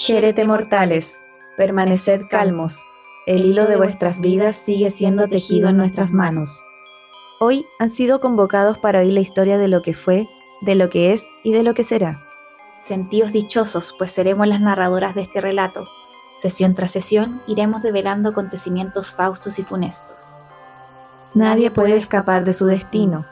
Jerete 0.00 0.44
mortales, 0.44 1.24
permaneced 1.56 2.28
calmos, 2.30 2.86
el 3.26 3.44
hilo 3.44 3.66
de 3.66 3.76
vuestras 3.76 4.20
vidas 4.20 4.54
sigue 4.54 4.92
siendo 4.92 5.26
tejido 5.26 5.70
en 5.70 5.76
nuestras 5.76 6.12
manos. 6.12 6.64
Hoy 7.40 7.66
han 7.80 7.90
sido 7.90 8.20
convocados 8.20 8.78
para 8.78 9.00
oír 9.00 9.12
la 9.12 9.18
historia 9.18 9.58
de 9.58 9.66
lo 9.66 9.82
que 9.82 9.94
fue, 9.94 10.28
de 10.60 10.76
lo 10.76 10.88
que 10.88 11.12
es 11.12 11.28
y 11.42 11.50
de 11.50 11.64
lo 11.64 11.74
que 11.74 11.82
será. 11.82 12.24
Sentíos 12.80 13.32
dichosos, 13.32 13.92
pues 13.98 14.12
seremos 14.12 14.46
las 14.46 14.60
narradoras 14.60 15.16
de 15.16 15.22
este 15.22 15.40
relato. 15.40 15.88
Sesión 16.36 16.74
tras 16.74 16.92
sesión 16.92 17.42
iremos 17.48 17.82
develando 17.82 18.28
acontecimientos 18.28 19.16
faustos 19.16 19.58
y 19.58 19.64
funestos. 19.64 20.36
Nadie 21.34 21.72
puede 21.72 21.96
escapar 21.96 22.44
de 22.44 22.52
su 22.52 22.66
destino. 22.66 23.26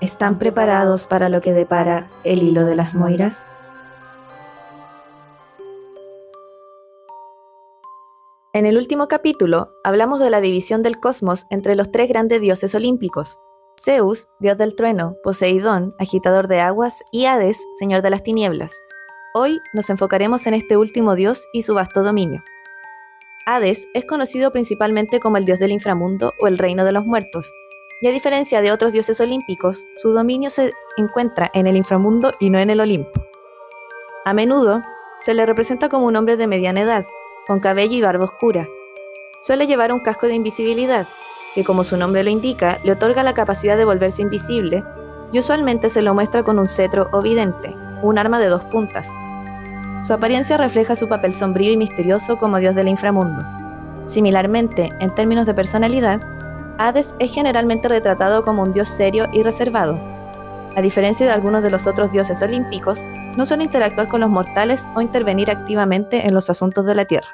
¿Están 0.00 0.38
preparados 0.38 1.08
para 1.08 1.28
lo 1.28 1.40
que 1.40 1.52
depara 1.52 2.06
el 2.22 2.44
hilo 2.44 2.64
de 2.64 2.76
las 2.76 2.94
Moiras? 2.94 3.52
En 8.54 8.66
el 8.66 8.76
último 8.76 9.08
capítulo 9.08 9.72
hablamos 9.82 10.20
de 10.20 10.30
la 10.30 10.40
división 10.40 10.80
del 10.80 11.00
cosmos 11.00 11.44
entre 11.50 11.74
los 11.74 11.90
tres 11.90 12.08
grandes 12.08 12.40
dioses 12.40 12.72
olímpicos, 12.76 13.40
Zeus, 13.76 14.28
dios 14.38 14.56
del 14.56 14.76
trueno, 14.76 15.16
Poseidón, 15.24 15.92
agitador 15.98 16.46
de 16.46 16.60
aguas, 16.60 17.02
y 17.10 17.24
Hades, 17.24 17.60
señor 17.80 18.02
de 18.02 18.10
las 18.10 18.22
tinieblas. 18.22 18.72
Hoy 19.34 19.58
nos 19.72 19.90
enfocaremos 19.90 20.46
en 20.46 20.54
este 20.54 20.76
último 20.76 21.16
dios 21.16 21.48
y 21.52 21.62
su 21.62 21.74
vasto 21.74 22.04
dominio. 22.04 22.44
Hades 23.44 23.88
es 23.92 24.04
conocido 24.04 24.52
principalmente 24.52 25.18
como 25.18 25.36
el 25.36 25.46
dios 25.46 25.58
del 25.58 25.72
inframundo 25.72 26.32
o 26.40 26.46
el 26.46 26.56
reino 26.56 26.84
de 26.84 26.92
los 26.92 27.04
muertos, 27.04 27.50
y 28.02 28.06
a 28.06 28.12
diferencia 28.12 28.62
de 28.62 28.70
otros 28.70 28.92
dioses 28.92 29.20
olímpicos, 29.20 29.84
su 29.96 30.12
dominio 30.12 30.50
se 30.50 30.72
encuentra 30.96 31.50
en 31.54 31.66
el 31.66 31.76
inframundo 31.76 32.32
y 32.38 32.50
no 32.50 32.60
en 32.60 32.70
el 32.70 32.78
Olimpo. 32.78 33.20
A 34.24 34.32
menudo 34.32 34.80
se 35.18 35.34
le 35.34 35.44
representa 35.44 35.88
como 35.88 36.06
un 36.06 36.14
hombre 36.14 36.36
de 36.36 36.46
mediana 36.46 36.82
edad, 36.82 37.04
con 37.46 37.60
cabello 37.60 37.94
y 37.96 38.02
barba 38.02 38.24
oscura. 38.24 38.66
Suele 39.40 39.66
llevar 39.66 39.92
un 39.92 40.00
casco 40.00 40.26
de 40.26 40.34
invisibilidad, 40.34 41.06
que 41.54 41.64
como 41.64 41.84
su 41.84 41.96
nombre 41.96 42.24
lo 42.24 42.30
indica, 42.30 42.78
le 42.82 42.92
otorga 42.92 43.22
la 43.22 43.34
capacidad 43.34 43.76
de 43.76 43.84
volverse 43.84 44.22
invisible, 44.22 44.82
y 45.32 45.38
usualmente 45.38 45.88
se 45.88 46.02
lo 46.02 46.14
muestra 46.14 46.42
con 46.42 46.58
un 46.58 46.68
cetro 46.68 47.08
o 47.12 47.20
vidente, 47.20 47.74
un 48.02 48.18
arma 48.18 48.38
de 48.38 48.48
dos 48.48 48.64
puntas. 48.64 49.12
Su 50.02 50.12
apariencia 50.12 50.56
refleja 50.56 50.96
su 50.96 51.08
papel 51.08 51.34
sombrío 51.34 51.72
y 51.72 51.76
misterioso 51.76 52.38
como 52.38 52.58
dios 52.58 52.74
del 52.74 52.88
inframundo. 52.88 53.42
Similarmente, 54.06 54.90
en 55.00 55.14
términos 55.14 55.46
de 55.46 55.54
personalidad, 55.54 56.20
Hades 56.78 57.14
es 57.18 57.32
generalmente 57.32 57.88
retratado 57.88 58.42
como 58.42 58.62
un 58.62 58.72
dios 58.72 58.88
serio 58.88 59.28
y 59.32 59.42
reservado. 59.42 59.98
A 60.76 60.82
diferencia 60.82 61.24
de 61.24 61.32
algunos 61.32 61.62
de 61.62 61.70
los 61.70 61.86
otros 61.86 62.10
dioses 62.10 62.42
olímpicos, 62.42 63.06
no 63.36 63.46
suele 63.46 63.64
interactuar 63.64 64.08
con 64.08 64.20
los 64.20 64.30
mortales 64.30 64.88
o 64.94 65.00
intervenir 65.00 65.50
activamente 65.50 66.26
en 66.26 66.34
los 66.34 66.50
asuntos 66.50 66.86
de 66.86 66.94
la 66.94 67.04
Tierra. 67.04 67.28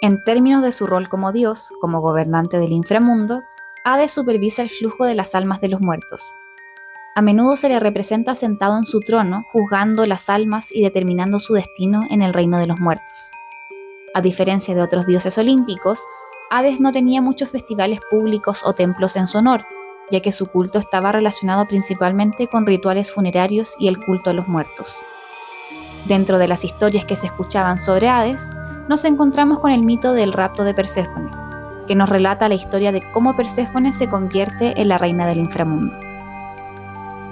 En 0.00 0.22
términos 0.22 0.62
de 0.62 0.72
su 0.72 0.86
rol 0.86 1.08
como 1.08 1.32
dios, 1.32 1.72
como 1.80 2.00
gobernante 2.00 2.58
del 2.58 2.72
inframundo, 2.72 3.42
Hades 3.84 4.12
supervisa 4.12 4.62
el 4.62 4.70
flujo 4.70 5.04
de 5.04 5.14
las 5.14 5.34
almas 5.34 5.60
de 5.60 5.68
los 5.68 5.80
muertos. 5.80 6.22
A 7.16 7.22
menudo 7.22 7.56
se 7.56 7.68
le 7.68 7.78
representa 7.78 8.34
sentado 8.34 8.76
en 8.76 8.84
su 8.84 9.00
trono, 9.00 9.44
juzgando 9.52 10.04
las 10.04 10.28
almas 10.28 10.72
y 10.72 10.82
determinando 10.82 11.38
su 11.38 11.54
destino 11.54 12.02
en 12.10 12.22
el 12.22 12.34
reino 12.34 12.58
de 12.58 12.66
los 12.66 12.80
muertos. 12.80 13.30
A 14.14 14.20
diferencia 14.20 14.74
de 14.74 14.82
otros 14.82 15.06
dioses 15.06 15.38
olímpicos, 15.38 16.00
Hades 16.50 16.80
no 16.80 16.92
tenía 16.92 17.22
muchos 17.22 17.50
festivales 17.50 18.00
públicos 18.10 18.62
o 18.64 18.74
templos 18.74 19.16
en 19.16 19.26
su 19.26 19.38
honor, 19.38 19.64
ya 20.14 20.20
que 20.20 20.30
su 20.30 20.46
culto 20.46 20.78
estaba 20.78 21.10
relacionado 21.10 21.66
principalmente 21.66 22.46
con 22.46 22.66
rituales 22.66 23.12
funerarios 23.12 23.74
y 23.80 23.88
el 23.88 23.98
culto 23.98 24.30
a 24.30 24.32
los 24.32 24.46
muertos. 24.46 25.04
Dentro 26.06 26.38
de 26.38 26.46
las 26.46 26.64
historias 26.64 27.04
que 27.04 27.16
se 27.16 27.26
escuchaban 27.26 27.80
sobre 27.80 28.08
Hades, 28.08 28.52
nos 28.88 29.04
encontramos 29.04 29.58
con 29.58 29.72
el 29.72 29.82
mito 29.82 30.12
del 30.12 30.32
rapto 30.32 30.62
de 30.62 30.72
Perséfone, 30.72 31.30
que 31.88 31.96
nos 31.96 32.08
relata 32.08 32.48
la 32.48 32.54
historia 32.54 32.92
de 32.92 33.02
cómo 33.10 33.34
Perséfone 33.34 33.92
se 33.92 34.08
convierte 34.08 34.80
en 34.80 34.88
la 34.88 34.98
reina 34.98 35.26
del 35.26 35.38
inframundo. 35.38 35.98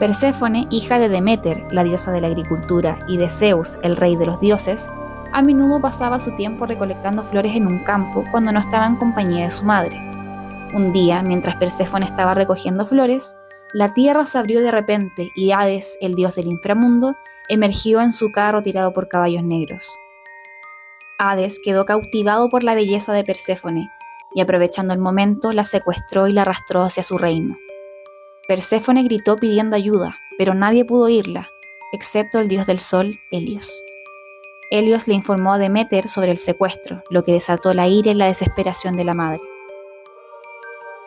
Perséfone, 0.01 0.67
hija 0.71 0.99
de 0.99 1.09
Deméter, 1.09 1.65
la 1.71 1.85
diosa 1.85 2.11
de 2.11 2.21
la 2.21 2.27
agricultura, 2.27 2.99
y 3.07 3.17
de 3.17 3.31
Zeus, 3.31 3.79
el 3.85 3.95
rey 3.95 4.17
de 4.17 4.27
los 4.27 4.41
dioses, 4.41 4.91
a 5.31 5.41
menudo 5.41 5.81
pasaba 5.81 6.19
su 6.19 6.35
tiempo 6.35 6.67
recolectando 6.67 7.23
flores 7.23 7.55
en 7.55 7.69
un 7.69 7.79
campo 7.85 8.25
cuando 8.33 8.51
no 8.51 8.59
estaba 8.59 8.87
en 8.87 8.97
compañía 8.97 9.45
de 9.45 9.53
su 9.53 9.65
madre. 9.65 10.12
Un 10.75 10.95
día, 10.95 11.21
mientras 11.21 11.57
Perséfone 11.57 12.07
estaba 12.07 12.33
recogiendo 12.33 12.87
flores, 12.87 13.37
la 13.75 13.93
tierra 13.93 14.25
se 14.25 14.39
abrió 14.39 14.63
de 14.63 14.71
repente 14.71 15.31
y 15.37 15.53
Hades, 15.53 15.99
el 16.01 16.15
dios 16.15 16.35
del 16.35 16.47
inframundo, 16.47 17.15
emergió 17.49 18.01
en 18.01 18.11
su 18.11 18.33
carro 18.33 18.63
tirado 18.63 18.95
por 18.95 19.07
caballos 19.07 19.45
negros. 19.45 19.87
Hades 21.19 21.61
quedó 21.63 21.85
cautivado 21.85 22.49
por 22.49 22.65
la 22.65 22.75
belleza 22.75 23.13
de 23.13 23.23
Perséfone 23.23 23.91
y 24.35 24.41
aprovechando 24.41 24.95
el 24.95 25.01
momento 25.01 25.53
la 25.53 25.65
secuestró 25.65 26.27
y 26.27 26.33
la 26.33 26.41
arrastró 26.41 26.83
hacia 26.83 27.03
su 27.03 27.19
reino. 27.19 27.59
Perséfone 28.49 29.03
gritó 29.03 29.37
pidiendo 29.37 29.77
ayuda, 29.77 30.17
pero 30.39 30.55
nadie 30.55 30.87
pudo 30.87 31.05
oírla, 31.05 31.51
excepto 31.93 32.39
el 32.39 32.49
dios 32.49 32.67
del 32.67 32.79
sol, 32.79 33.21
Helios. 33.31 33.83
Helios 34.71 35.07
le 35.07 35.13
informó 35.13 35.53
a 35.53 35.59
Deméter 35.59 36.09
sobre 36.09 36.31
el 36.31 36.39
secuestro, 36.39 37.03
lo 37.11 37.25
que 37.25 37.33
desató 37.33 37.75
la 37.75 37.89
ira 37.89 38.11
y 38.11 38.15
la 38.15 38.27
desesperación 38.27 38.97
de 38.97 39.05
la 39.05 39.13
madre. 39.13 39.52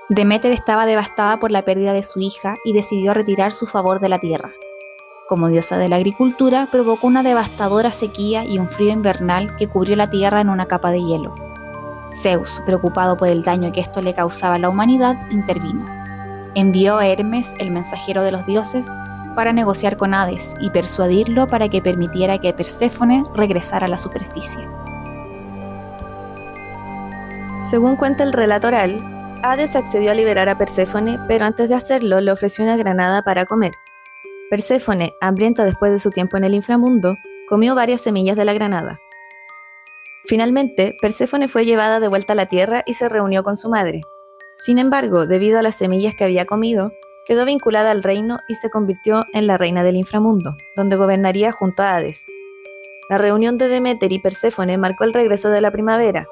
Deméter 0.09 0.51
estaba 0.51 0.85
devastada 0.85 1.39
por 1.39 1.49
la 1.49 1.63
pérdida 1.63 1.91
de 1.91 2.03
su 2.03 2.19
hija 2.19 2.55
y 2.63 2.73
decidió 2.73 3.15
retirar 3.15 3.53
su 3.53 3.65
favor 3.65 3.99
de 3.99 4.09
la 4.09 4.19
tierra. 4.19 4.51
Como 5.27 5.47
diosa 5.47 5.79
de 5.79 5.89
la 5.89 5.95
agricultura, 5.95 6.67
provocó 6.71 7.07
una 7.07 7.23
devastadora 7.23 7.91
sequía 7.91 8.45
y 8.45 8.59
un 8.59 8.69
frío 8.69 8.91
invernal 8.91 9.55
que 9.57 9.67
cubrió 9.67 9.95
la 9.95 10.07
tierra 10.07 10.41
en 10.41 10.49
una 10.49 10.67
capa 10.67 10.91
de 10.91 11.01
hielo. 11.01 11.33
Zeus, 12.13 12.61
preocupado 12.67 13.17
por 13.17 13.29
el 13.29 13.41
daño 13.41 13.71
que 13.71 13.79
esto 13.79 14.03
le 14.03 14.13
causaba 14.13 14.55
a 14.55 14.59
la 14.59 14.69
humanidad, 14.69 15.17
intervino. 15.31 15.83
Envió 16.53 16.99
a 16.99 17.07
Hermes, 17.07 17.55
el 17.57 17.71
mensajero 17.71 18.21
de 18.21 18.31
los 18.31 18.45
dioses, 18.45 18.93
para 19.35 19.53
negociar 19.53 19.97
con 19.97 20.13
Hades 20.13 20.53
y 20.59 20.69
persuadirlo 20.69 21.47
para 21.47 21.67
que 21.67 21.81
permitiera 21.81 22.37
que 22.37 22.53
Perséfone 22.53 23.23
regresara 23.33 23.87
a 23.87 23.89
la 23.89 23.97
superficie. 23.97 24.69
Según 27.59 27.95
cuenta 27.95 28.23
el 28.23 28.33
relato 28.33 28.67
oral, 28.67 29.14
Hades 29.47 29.75
accedió 29.75 30.09
a 30.09 30.15
liberar 30.15 30.49
a 30.49 30.57
Perséfone, 30.57 31.19
pero 31.27 31.45
antes 31.45 31.69
de 31.69 31.75
hacerlo 31.75 32.19
le 32.19 32.31
ofreció 32.31 32.63
una 32.63 32.77
granada 32.77 33.21
para 33.21 33.45
comer. 33.45 33.73
Perséfone, 34.49 35.13
hambrienta 35.21 35.63
después 35.65 35.91
de 35.91 35.99
su 35.99 36.09
tiempo 36.09 36.35
en 36.35 36.45
el 36.45 36.55
inframundo, 36.55 37.15
comió 37.47 37.75
varias 37.75 38.01
semillas 38.01 38.35
de 38.37 38.43
la 38.43 38.53
granada. 38.53 38.99
Finalmente, 40.25 40.97
Perséfone 40.99 41.47
fue 41.47 41.63
llevada 41.63 41.99
de 41.99 42.07
vuelta 42.07 42.33
a 42.33 42.35
la 42.35 42.47
tierra 42.47 42.81
y 42.87 42.95
se 42.95 43.07
reunió 43.07 43.43
con 43.43 43.55
su 43.55 43.69
madre. 43.69 44.01
Sin 44.57 44.79
embargo, 44.79 45.27
debido 45.27 45.59
a 45.59 45.61
las 45.61 45.75
semillas 45.75 46.15
que 46.15 46.23
había 46.23 46.45
comido, 46.45 46.91
quedó 47.27 47.45
vinculada 47.45 47.91
al 47.91 48.01
reino 48.01 48.39
y 48.47 48.55
se 48.55 48.71
convirtió 48.71 49.27
en 49.31 49.45
la 49.45 49.59
reina 49.59 49.83
del 49.83 49.95
inframundo, 49.95 50.55
donde 50.75 50.95
gobernaría 50.95 51.51
junto 51.51 51.83
a 51.83 51.95
Hades. 51.95 52.25
La 53.11 53.19
reunión 53.19 53.57
de 53.57 53.67
Deméter 53.67 54.11
y 54.11 54.17
Perséfone 54.17 54.79
marcó 54.79 55.03
el 55.03 55.13
regreso 55.13 55.51
de 55.51 55.61
la 55.61 55.69
primavera, 55.69 56.25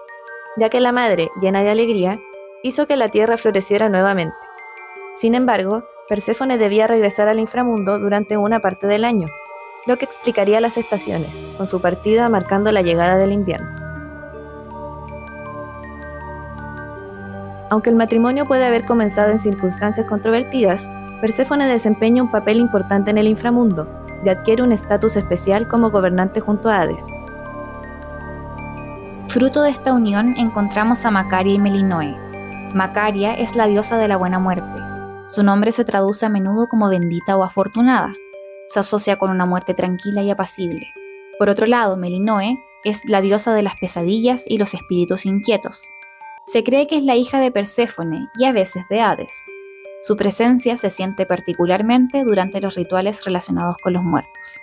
ya 0.58 0.70
que 0.70 0.80
la 0.80 0.92
madre, 0.92 1.30
llena 1.40 1.62
de 1.62 1.70
alegría, 1.70 2.20
hizo 2.64 2.88
que 2.88 2.96
la 2.96 3.10
tierra 3.10 3.38
floreciera 3.38 3.90
nuevamente. 3.90 4.36
Sin 5.14 5.36
embargo, 5.36 5.84
Perséfone 6.08 6.58
debía 6.58 6.88
regresar 6.88 7.28
al 7.28 7.40
inframundo 7.40 8.00
durante 8.00 8.38
una 8.38 8.62
parte 8.62 8.88
del 8.88 9.06
año, 9.06 9.28
lo 9.86 9.98
que 9.98 10.06
explicaría 10.06 10.62
las 10.62 10.78
estaciones, 10.78 11.38
con 11.58 11.68
su 11.68 11.82
partida 11.82 12.30
marcando 12.30 12.72
la 12.72 12.82
llegada 12.82 13.18
del 13.18 13.34
invierno. 13.34 13.70
Aunque 17.70 17.90
el 17.90 17.96
matrimonio 17.96 18.46
puede 18.46 18.66
haber 18.66 18.86
comenzado 18.86 19.32
en 19.32 19.40
circunstancias 19.40 20.08
controvertidas, 20.08 20.90
Perséfone 21.22 21.68
desempeña 21.68 22.24
un 22.24 22.32
papel 22.32 22.58
importante 22.60 23.12
en 23.12 23.18
el 23.18 23.28
inframundo 23.28 23.88
y 24.24 24.30
adquiere 24.30 24.64
un 24.64 24.72
estatus 24.72 25.16
especial 25.16 25.68
como 25.68 25.90
gobernante 25.90 26.40
junto 26.40 26.70
a 26.70 26.82
Hades. 26.82 27.06
Fruto 29.28 29.64
de 29.64 29.72
esta 29.72 29.94
unión 29.94 30.36
encontramos 30.38 31.06
a 31.06 31.12
Macaria 31.12 31.56
y 31.56 31.60
Melinoe, 31.60 32.33
Macaria 32.74 33.36
es 33.36 33.56
la 33.56 33.68
diosa 33.68 34.00
de 34.00 34.08
la 34.08 34.18
buena 34.18 34.40
muerte. 34.40 34.82
Su 35.28 35.44
nombre 35.44 35.72
se 35.72 35.86
traduce 35.86 36.26
a 36.26 36.30
menudo 36.30 36.68
como 36.68 36.90
bendita 36.90 37.38
o 37.38 37.44
afortunada. 37.44 38.16
Se 38.68 38.80
asocia 38.80 39.18
con 39.18 39.30
una 39.30 39.46
muerte 39.46 39.76
tranquila 39.76 40.24
y 40.24 40.32
apacible. 40.32 40.88
Por 41.38 41.50
otro 41.50 41.68
lado, 41.68 41.98
Melinoe 41.98 42.58
es 42.84 43.06
la 43.06 43.22
diosa 43.22 43.54
de 43.54 43.62
las 43.62 43.76
pesadillas 43.76 44.46
y 44.48 44.58
los 44.58 44.74
espíritus 44.74 45.28
inquietos. 45.28 45.84
Se 46.48 46.64
cree 46.64 46.88
que 46.88 46.98
es 46.98 47.04
la 47.04 47.16
hija 47.16 47.40
de 47.40 47.52
Perséfone 47.52 48.28
y 48.38 48.46
a 48.46 48.52
veces 48.52 48.86
de 48.90 49.02
Hades. 49.02 49.46
Su 50.02 50.18
presencia 50.18 50.76
se 50.76 50.90
siente 50.90 51.28
particularmente 51.28 52.24
durante 52.24 52.60
los 52.60 52.74
rituales 52.74 53.24
relacionados 53.24 53.78
con 53.84 53.94
los 53.94 54.04
muertos. 54.04 54.62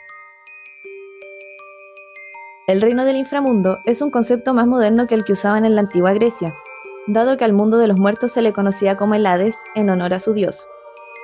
El 2.66 2.80
reino 2.80 3.04
del 3.04 3.16
inframundo 3.16 3.78
es 3.86 4.02
un 4.02 4.10
concepto 4.10 4.52
más 4.52 4.66
moderno 4.66 5.06
que 5.06 5.14
el 5.14 5.24
que 5.24 5.32
usaban 5.32 5.64
en 5.64 5.76
la 5.76 5.80
antigua 5.80 6.12
Grecia, 6.12 6.54
dado 7.06 7.36
que 7.36 7.44
al 7.44 7.52
mundo 7.52 7.78
de 7.78 7.88
los 7.88 7.98
muertos 7.98 8.32
se 8.32 8.42
le 8.42 8.52
conocía 8.52 8.96
como 8.96 9.14
el 9.14 9.26
Hades 9.26 9.58
en 9.74 9.90
honor 9.90 10.14
a 10.14 10.18
su 10.18 10.32
dios. 10.32 10.68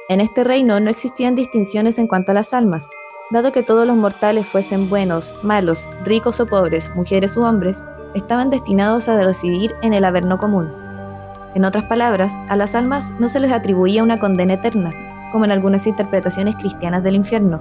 En 0.08 0.20
este 0.20 0.44
reino 0.44 0.80
no 0.80 0.90
existían 0.90 1.34
distinciones 1.34 1.98
en 1.98 2.06
cuanto 2.06 2.30
a 2.30 2.34
las 2.34 2.54
almas, 2.54 2.88
dado 3.30 3.52
que 3.52 3.62
todos 3.62 3.86
los 3.86 3.96
mortales 3.96 4.46
fuesen 4.46 4.88
buenos, 4.88 5.34
malos, 5.42 5.88
ricos 6.04 6.40
o 6.40 6.46
pobres, 6.46 6.94
mujeres 6.94 7.36
u 7.36 7.42
hombres, 7.42 7.82
estaban 8.14 8.50
destinados 8.50 9.08
a 9.08 9.20
residir 9.22 9.74
en 9.82 9.94
el 9.94 10.04
Averno 10.04 10.38
común. 10.38 10.72
En 11.54 11.64
otras 11.64 11.84
palabras, 11.84 12.34
a 12.48 12.56
las 12.56 12.74
almas 12.74 13.14
no 13.18 13.28
se 13.28 13.40
les 13.40 13.50
atribuía 13.50 14.02
una 14.02 14.18
condena 14.18 14.54
eterna, 14.54 14.92
como 15.32 15.44
en 15.44 15.50
algunas 15.50 15.86
interpretaciones 15.86 16.54
cristianas 16.56 17.02
del 17.02 17.16
infierno, 17.16 17.60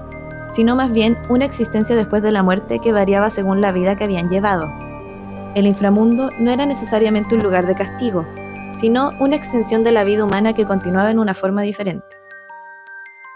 sino 0.49 0.75
más 0.75 0.91
bien 0.91 1.17
una 1.29 1.45
existencia 1.45 1.95
después 1.95 2.21
de 2.21 2.31
la 2.31 2.43
muerte 2.43 2.79
que 2.79 2.91
variaba 2.91 3.29
según 3.29 3.61
la 3.61 3.71
vida 3.71 3.95
que 3.95 4.03
habían 4.03 4.29
llevado. 4.29 4.67
El 5.55 5.67
inframundo 5.67 6.31
no 6.37 6.51
era 6.51 6.65
necesariamente 6.65 7.33
un 7.33 7.41
lugar 7.41 7.65
de 7.65 7.75
castigo, 7.75 8.27
sino 8.73 9.11
una 9.21 9.37
extensión 9.37 9.85
de 9.85 9.93
la 9.93 10.03
vida 10.03 10.25
humana 10.25 10.51
que 10.51 10.65
continuaba 10.65 11.11
en 11.11 11.17
una 11.17 11.33
forma 11.33 11.61
diferente. 11.61 12.05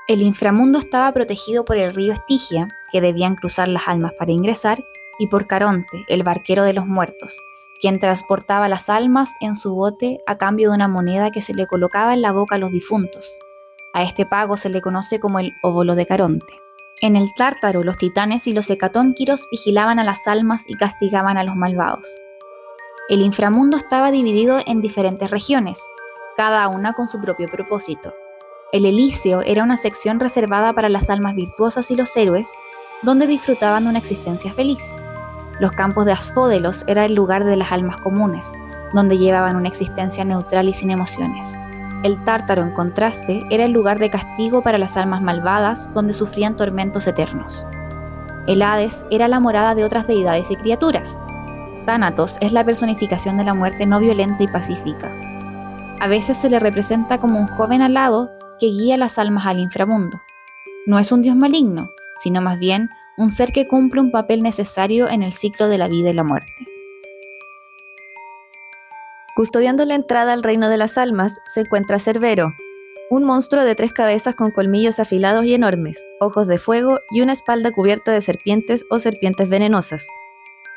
El 0.09 0.21
inframundo 0.21 0.79
estaba 0.79 1.09
protegido 1.13 1.63
por 1.63 1.77
el 1.77 1.95
río 1.95 2.11
Estigia, 2.11 2.67
que 2.91 2.99
debían 2.99 3.35
cruzar 3.35 3.69
las 3.69 3.87
almas 3.87 4.11
para 4.19 4.33
ingresar, 4.33 4.83
y 5.17 5.27
por 5.27 5.47
Caronte, 5.47 6.03
el 6.09 6.23
barquero 6.23 6.65
de 6.65 6.73
los 6.73 6.85
muertos, 6.85 7.33
quien 7.79 8.01
transportaba 8.01 8.67
las 8.67 8.89
almas 8.89 9.31
en 9.39 9.55
su 9.55 9.73
bote 9.73 10.19
a 10.27 10.37
cambio 10.37 10.71
de 10.71 10.75
una 10.75 10.89
moneda 10.89 11.31
que 11.31 11.41
se 11.41 11.53
le 11.53 11.67
colocaba 11.67 12.13
en 12.13 12.21
la 12.21 12.33
boca 12.33 12.55
a 12.55 12.59
los 12.59 12.71
difuntos. 12.71 13.39
A 13.93 14.03
este 14.03 14.25
pago 14.25 14.57
se 14.57 14.67
le 14.67 14.81
conoce 14.81 15.21
como 15.21 15.39
el 15.39 15.53
óvulo 15.63 15.95
de 15.95 16.05
Caronte. 16.05 16.68
En 17.01 17.15
el 17.15 17.33
Tártaro, 17.33 17.81
los 17.83 17.97
titanes 17.97 18.45
y 18.47 18.51
los 18.51 18.69
hecatónquiros 18.69 19.47
vigilaban 19.49 19.99
a 19.99 20.03
las 20.03 20.27
almas 20.27 20.65
y 20.67 20.73
castigaban 20.73 21.37
a 21.37 21.45
los 21.45 21.55
malvados. 21.55 22.23
El 23.07 23.21
inframundo 23.21 23.77
estaba 23.77 24.11
dividido 24.11 24.59
en 24.65 24.81
diferentes 24.81 25.31
regiones, 25.31 25.81
cada 26.35 26.67
una 26.67 26.91
con 26.91 27.07
su 27.07 27.21
propio 27.21 27.47
propósito. 27.47 28.13
El 28.73 28.85
Elíseo 28.85 29.41
era 29.41 29.63
una 29.63 29.77
sección 29.77 30.19
reservada 30.19 30.73
para 30.73 30.89
las 30.89 31.09
almas 31.09 31.35
virtuosas 31.35 31.89
y 31.89 31.95
los 31.95 32.15
héroes, 32.17 32.53
donde 33.01 33.27
disfrutaban 33.27 33.85
de 33.85 33.91
una 33.91 33.99
existencia 33.99 34.53
feliz. 34.53 34.97
Los 35.61 35.71
campos 35.71 36.05
de 36.05 36.11
Asfódelos 36.11 36.83
era 36.85 37.05
el 37.05 37.15
lugar 37.15 37.45
de 37.45 37.55
las 37.55 37.71
almas 37.71 38.01
comunes, 38.01 38.51
donde 38.91 39.17
llevaban 39.17 39.55
una 39.55 39.69
existencia 39.69 40.25
neutral 40.25 40.67
y 40.67 40.73
sin 40.73 40.91
emociones. 40.91 41.57
El 42.03 42.23
Tártaro, 42.23 42.63
en 42.63 42.71
contraste, 42.71 43.43
era 43.49 43.65
el 43.65 43.71
lugar 43.71 43.99
de 43.99 44.09
castigo 44.09 44.61
para 44.61 44.77
las 44.77 44.95
almas 44.95 45.21
malvadas, 45.21 45.93
donde 45.93 46.13
sufrían 46.13 46.55
tormentos 46.55 47.07
eternos. 47.07 47.67
El 48.47 48.61
Hades 48.61 49.05
era 49.11 49.27
la 49.27 49.41
morada 49.41 49.75
de 49.75 49.83
otras 49.83 50.07
deidades 50.07 50.49
y 50.49 50.55
criaturas. 50.55 51.21
Thanatos 51.85 52.37
es 52.39 52.53
la 52.53 52.63
personificación 52.63 53.37
de 53.37 53.43
la 53.43 53.53
muerte 53.53 53.85
no 53.85 53.99
violenta 53.99 54.43
y 54.43 54.47
pacífica. 54.47 55.11
A 55.99 56.07
veces 56.07 56.37
se 56.37 56.49
le 56.49 56.59
representa 56.59 57.17
como 57.17 57.37
un 57.37 57.47
joven 57.47 57.81
alado 57.81 58.31
que 58.59 58.67
guía 58.67 58.95
las 58.95 59.19
almas 59.19 59.45
al 59.45 59.59
inframundo. 59.59 60.21
No 60.85 60.99
es 60.99 61.11
un 61.11 61.21
dios 61.21 61.35
maligno, 61.35 61.89
sino 62.15 62.41
más 62.41 62.59
bien 62.59 62.89
un 63.17 63.29
ser 63.29 63.51
que 63.51 63.67
cumple 63.67 63.99
un 63.99 64.11
papel 64.11 64.41
necesario 64.41 65.09
en 65.09 65.21
el 65.21 65.33
ciclo 65.33 65.67
de 65.67 65.77
la 65.77 65.89
vida 65.89 66.11
y 66.11 66.13
la 66.13 66.23
muerte. 66.23 66.78
Custodiando 69.35 69.85
la 69.85 69.95
entrada 69.95 70.33
al 70.33 70.43
reino 70.43 70.69
de 70.69 70.77
las 70.77 70.97
almas 70.97 71.39
se 71.45 71.61
encuentra 71.61 71.99
Cerbero, 71.99 72.53
un 73.09 73.23
monstruo 73.23 73.63
de 73.63 73.73
tres 73.75 73.93
cabezas 73.93 74.35
con 74.35 74.51
colmillos 74.51 74.99
afilados 74.99 75.45
y 75.45 75.53
enormes, 75.53 76.05
ojos 76.19 76.47
de 76.47 76.59
fuego 76.59 76.99
y 77.09 77.21
una 77.21 77.33
espalda 77.33 77.71
cubierta 77.71 78.11
de 78.11 78.21
serpientes 78.21 78.85
o 78.89 78.99
serpientes 78.99 79.49
venenosas. 79.49 80.05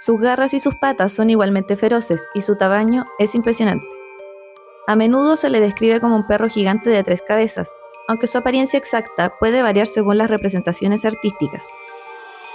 Sus 0.00 0.20
garras 0.20 0.54
y 0.54 0.60
sus 0.60 0.74
patas 0.76 1.12
son 1.12 1.30
igualmente 1.30 1.76
feroces 1.76 2.26
y 2.34 2.40
su 2.40 2.56
tamaño 2.56 3.04
es 3.18 3.34
impresionante. 3.34 3.86
A 4.86 4.96
menudo 4.96 5.36
se 5.36 5.50
le 5.50 5.60
describe 5.60 6.00
como 6.00 6.16
un 6.16 6.26
perro 6.26 6.48
gigante 6.48 6.90
de 6.90 7.04
tres 7.04 7.22
cabezas, 7.22 7.68
aunque 8.08 8.26
su 8.26 8.38
apariencia 8.38 8.78
exacta 8.78 9.34
puede 9.38 9.62
variar 9.62 9.86
según 9.86 10.18
las 10.18 10.30
representaciones 10.30 11.04
artísticas. 11.04 11.66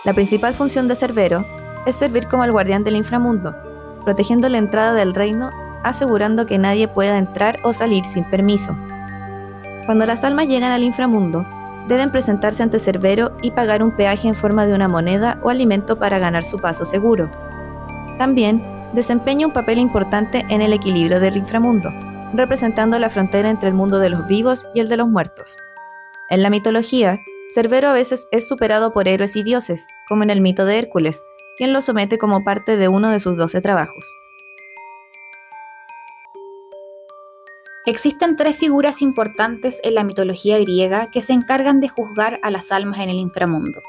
La 0.03 0.13
principal 0.13 0.53
función 0.53 0.88
de 0.88 0.95
Cerbero 0.95 1.45
es 1.85 1.95
servir 1.95 2.27
como 2.27 2.44
el 2.44 2.51
guardián 2.51 2.83
del 2.83 2.95
inframundo, 2.95 3.55
protegiendo 4.03 4.49
la 4.49 4.57
entrada 4.57 4.94
del 4.94 5.13
reino, 5.13 5.51
asegurando 5.83 6.45
que 6.45 6.57
nadie 6.57 6.88
pueda 6.88 7.18
entrar 7.18 7.59
o 7.63 7.74
salir 7.74 8.06
sin 8.06 8.24
permiso. 8.25 8.77
Cuando 9.85 10.06
las 10.06 10.24
almas 10.24 10.47
llegan 10.47 10.71
al 10.71 10.83
inframundo, 10.83 11.45
deben 11.88 12.12
presentarse 12.12 12.63
ante 12.63 12.79
Cerbero 12.79 13.31
y 13.41 13.51
pagar 13.51 13.81
un 13.83 13.95
peaje 13.95 14.27
en 14.27 14.35
forma 14.35 14.65
de 14.65 14.74
una 14.74 14.88
moneda 14.88 15.39
o 15.44 15.50
alimento 15.50 15.97
para 15.97 16.19
ganar 16.19 16.44
su 16.44 16.59
paso 16.59 16.85
seguro. 16.85 17.29
También 18.18 18.62
desempeña 18.94 19.47
un 19.47 19.53
papel 19.53 19.79
importante 19.79 20.45
en 20.50 20.62
el 20.62 20.74
equilibrio 20.74 21.19
del 21.19 21.38
inframundo 21.38 21.91
representando 22.33 23.00
la 23.00 23.09
frontera 23.09 23.50
entre 23.50 23.69
el 23.69 23.75
mundo 23.75 24.00
de 24.00 24.09
los 24.09 24.27
vivos 24.27 24.65
y 24.73 24.80
el 24.80 24.89
de 24.89 24.97
los 24.97 25.07
muertos. 25.07 25.57
En 26.30 26.44
la 26.44 26.50
mitología, 26.50 27.19
Cerbero 27.53 27.89
a 27.89 27.94
veces 27.94 28.27
es 28.31 28.47
superado 28.47 28.91
por 28.91 29.07
héroes 29.07 29.35
y 29.35 29.44
dioses, 29.44 29.88
como 30.07 30.23
en 30.23 30.30
el 30.30 30.41
mito 30.41 30.65
de 30.65 30.77
Hércules, 30.77 31.23
quien 31.57 31.73
lo 31.73 31.81
somete 31.81 32.18
como 32.18 32.44
parte 32.44 32.75
de 32.75 32.88
uno 32.88 33.09
de 33.09 33.19
sus 33.19 33.38
doce 33.38 33.62
trabajos. 33.62 34.06
Existen 37.88 38.36
tres 38.36 38.57
figuras 38.57 39.01
importantes 39.01 39.80
en 39.81 39.95
la 39.95 40.04
mitología 40.04 40.60
griega 40.60 41.10
que 41.10 41.22
se 41.22 41.31
encargan 41.31 41.80
de 41.80 41.88
juzgar 41.88 42.38
a 42.44 42.51
las 42.51 42.74
almas 42.74 43.00
en 43.00 43.07
el 43.07 43.16
inframundo: 43.16 43.81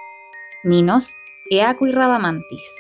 Minos, 0.63 1.17
Eaco 1.51 1.85
y 1.85 1.91
Radamantis. 1.91 2.77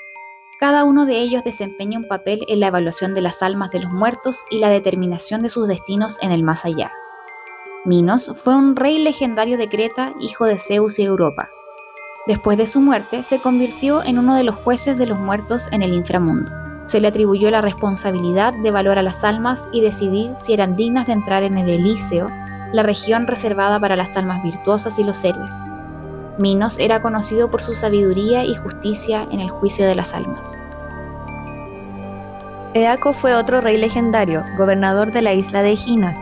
Cada 0.60 0.84
uno 0.84 1.06
de 1.06 1.18
ellos 1.18 1.42
desempeña 1.42 1.98
un 1.98 2.06
papel 2.06 2.44
en 2.46 2.60
la 2.60 2.68
evaluación 2.68 3.14
de 3.14 3.22
las 3.22 3.42
almas 3.42 3.72
de 3.72 3.80
los 3.80 3.90
muertos 3.90 4.44
y 4.48 4.60
la 4.60 4.68
determinación 4.68 5.42
de 5.42 5.50
sus 5.50 5.66
destinos 5.66 6.22
en 6.22 6.30
el 6.30 6.44
más 6.44 6.64
allá. 6.64 6.92
Minos 7.84 8.32
fue 8.36 8.54
un 8.54 8.76
rey 8.76 9.02
legendario 9.02 9.58
de 9.58 9.68
Creta, 9.68 10.14
hijo 10.20 10.44
de 10.44 10.56
Zeus 10.56 11.00
y 11.00 11.02
Europa. 11.02 11.48
Después 12.28 12.56
de 12.58 12.68
su 12.68 12.80
muerte, 12.80 13.24
se 13.24 13.40
convirtió 13.40 14.04
en 14.04 14.20
uno 14.20 14.36
de 14.36 14.44
los 14.44 14.54
jueces 14.54 14.96
de 14.96 15.06
los 15.06 15.18
muertos 15.18 15.66
en 15.72 15.82
el 15.82 15.94
inframundo. 15.94 16.52
Se 16.88 17.02
le 17.02 17.08
atribuyó 17.08 17.50
la 17.50 17.60
responsabilidad 17.60 18.54
de 18.54 18.68
evaluar 18.68 18.98
a 18.98 19.02
las 19.02 19.22
almas 19.22 19.68
y 19.72 19.82
decidir 19.82 20.32
si 20.36 20.54
eran 20.54 20.74
dignas 20.74 21.06
de 21.06 21.12
entrar 21.12 21.42
en 21.42 21.58
el 21.58 21.68
Elíseo, 21.68 22.28
la 22.72 22.82
región 22.82 23.26
reservada 23.26 23.78
para 23.78 23.94
las 23.94 24.16
almas 24.16 24.42
virtuosas 24.42 24.98
y 24.98 25.04
los 25.04 25.22
héroes. 25.22 25.66
Minos 26.38 26.78
era 26.78 27.02
conocido 27.02 27.50
por 27.50 27.60
su 27.60 27.74
sabiduría 27.74 28.42
y 28.46 28.54
justicia 28.54 29.28
en 29.30 29.40
el 29.40 29.50
juicio 29.50 29.86
de 29.86 29.96
las 29.96 30.14
almas. 30.14 30.58
Eaco 32.72 33.12
fue 33.12 33.34
otro 33.34 33.60
rey 33.60 33.76
legendario, 33.76 34.42
gobernador 34.56 35.12
de 35.12 35.20
la 35.20 35.34
isla 35.34 35.60
de 35.60 35.72
Egina. 35.72 36.16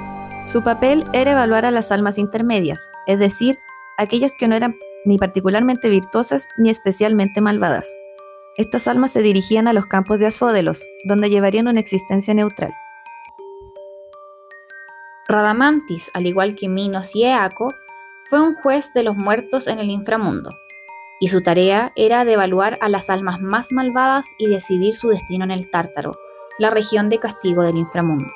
Su 0.47 0.65
papel 0.65 1.05
era 1.13 1.31
evaluar 1.31 1.65
a 1.65 1.71
las 1.71 1.93
almas 1.93 2.19
intermedias, 2.19 2.91
es 3.07 3.21
decir, 3.21 3.57
aquellas 3.99 4.33
que 4.37 4.49
no 4.49 4.57
eran 4.57 4.75
ni 5.05 5.17
particularmente 5.17 5.89
virtuosas 5.89 6.49
ni 6.57 6.71
especialmente 6.71 7.41
malvadas. 7.41 7.89
Estas 8.59 8.89
almas 8.89 9.13
se 9.13 9.21
dirigían 9.21 9.69
a 9.69 9.75
los 9.75 9.85
campos 9.85 10.19
de 10.19 10.27
Asfódelos, 10.27 10.83
donde 11.05 11.29
llevarían 11.29 11.69
una 11.69 11.81
existencia 11.81 12.33
neutral. 12.33 12.73
Radamantis, 15.29 16.11
al 16.15 16.27
igual 16.27 16.57
que 16.57 16.69
Minos 16.69 17.15
y 17.15 17.25
Eaco, 17.25 17.75
fue 18.31 18.41
un 18.41 18.55
juez 18.55 18.95
de 18.95 19.03
los 19.03 19.15
muertos 19.15 19.67
en 19.67 19.79
el 19.79 19.91
inframundo, 19.91 20.57
y 21.21 21.29
su 21.29 21.43
tarea 21.43 21.93
era 21.97 22.25
de 22.25 22.33
evaluar 22.33 22.79
a 22.81 22.89
las 22.89 23.11
almas 23.11 23.41
más 23.41 23.73
malvadas 23.73 24.35
y 24.39 24.47
decidir 24.47 24.95
su 24.95 25.11
destino 25.11 25.45
en 25.45 25.51
el 25.51 25.71
Tártaro, 25.71 26.17
la 26.59 26.71
región 26.71 27.11
de 27.11 27.19
castigo 27.19 27.63
del 27.63 27.77
inframundo. 27.77 28.33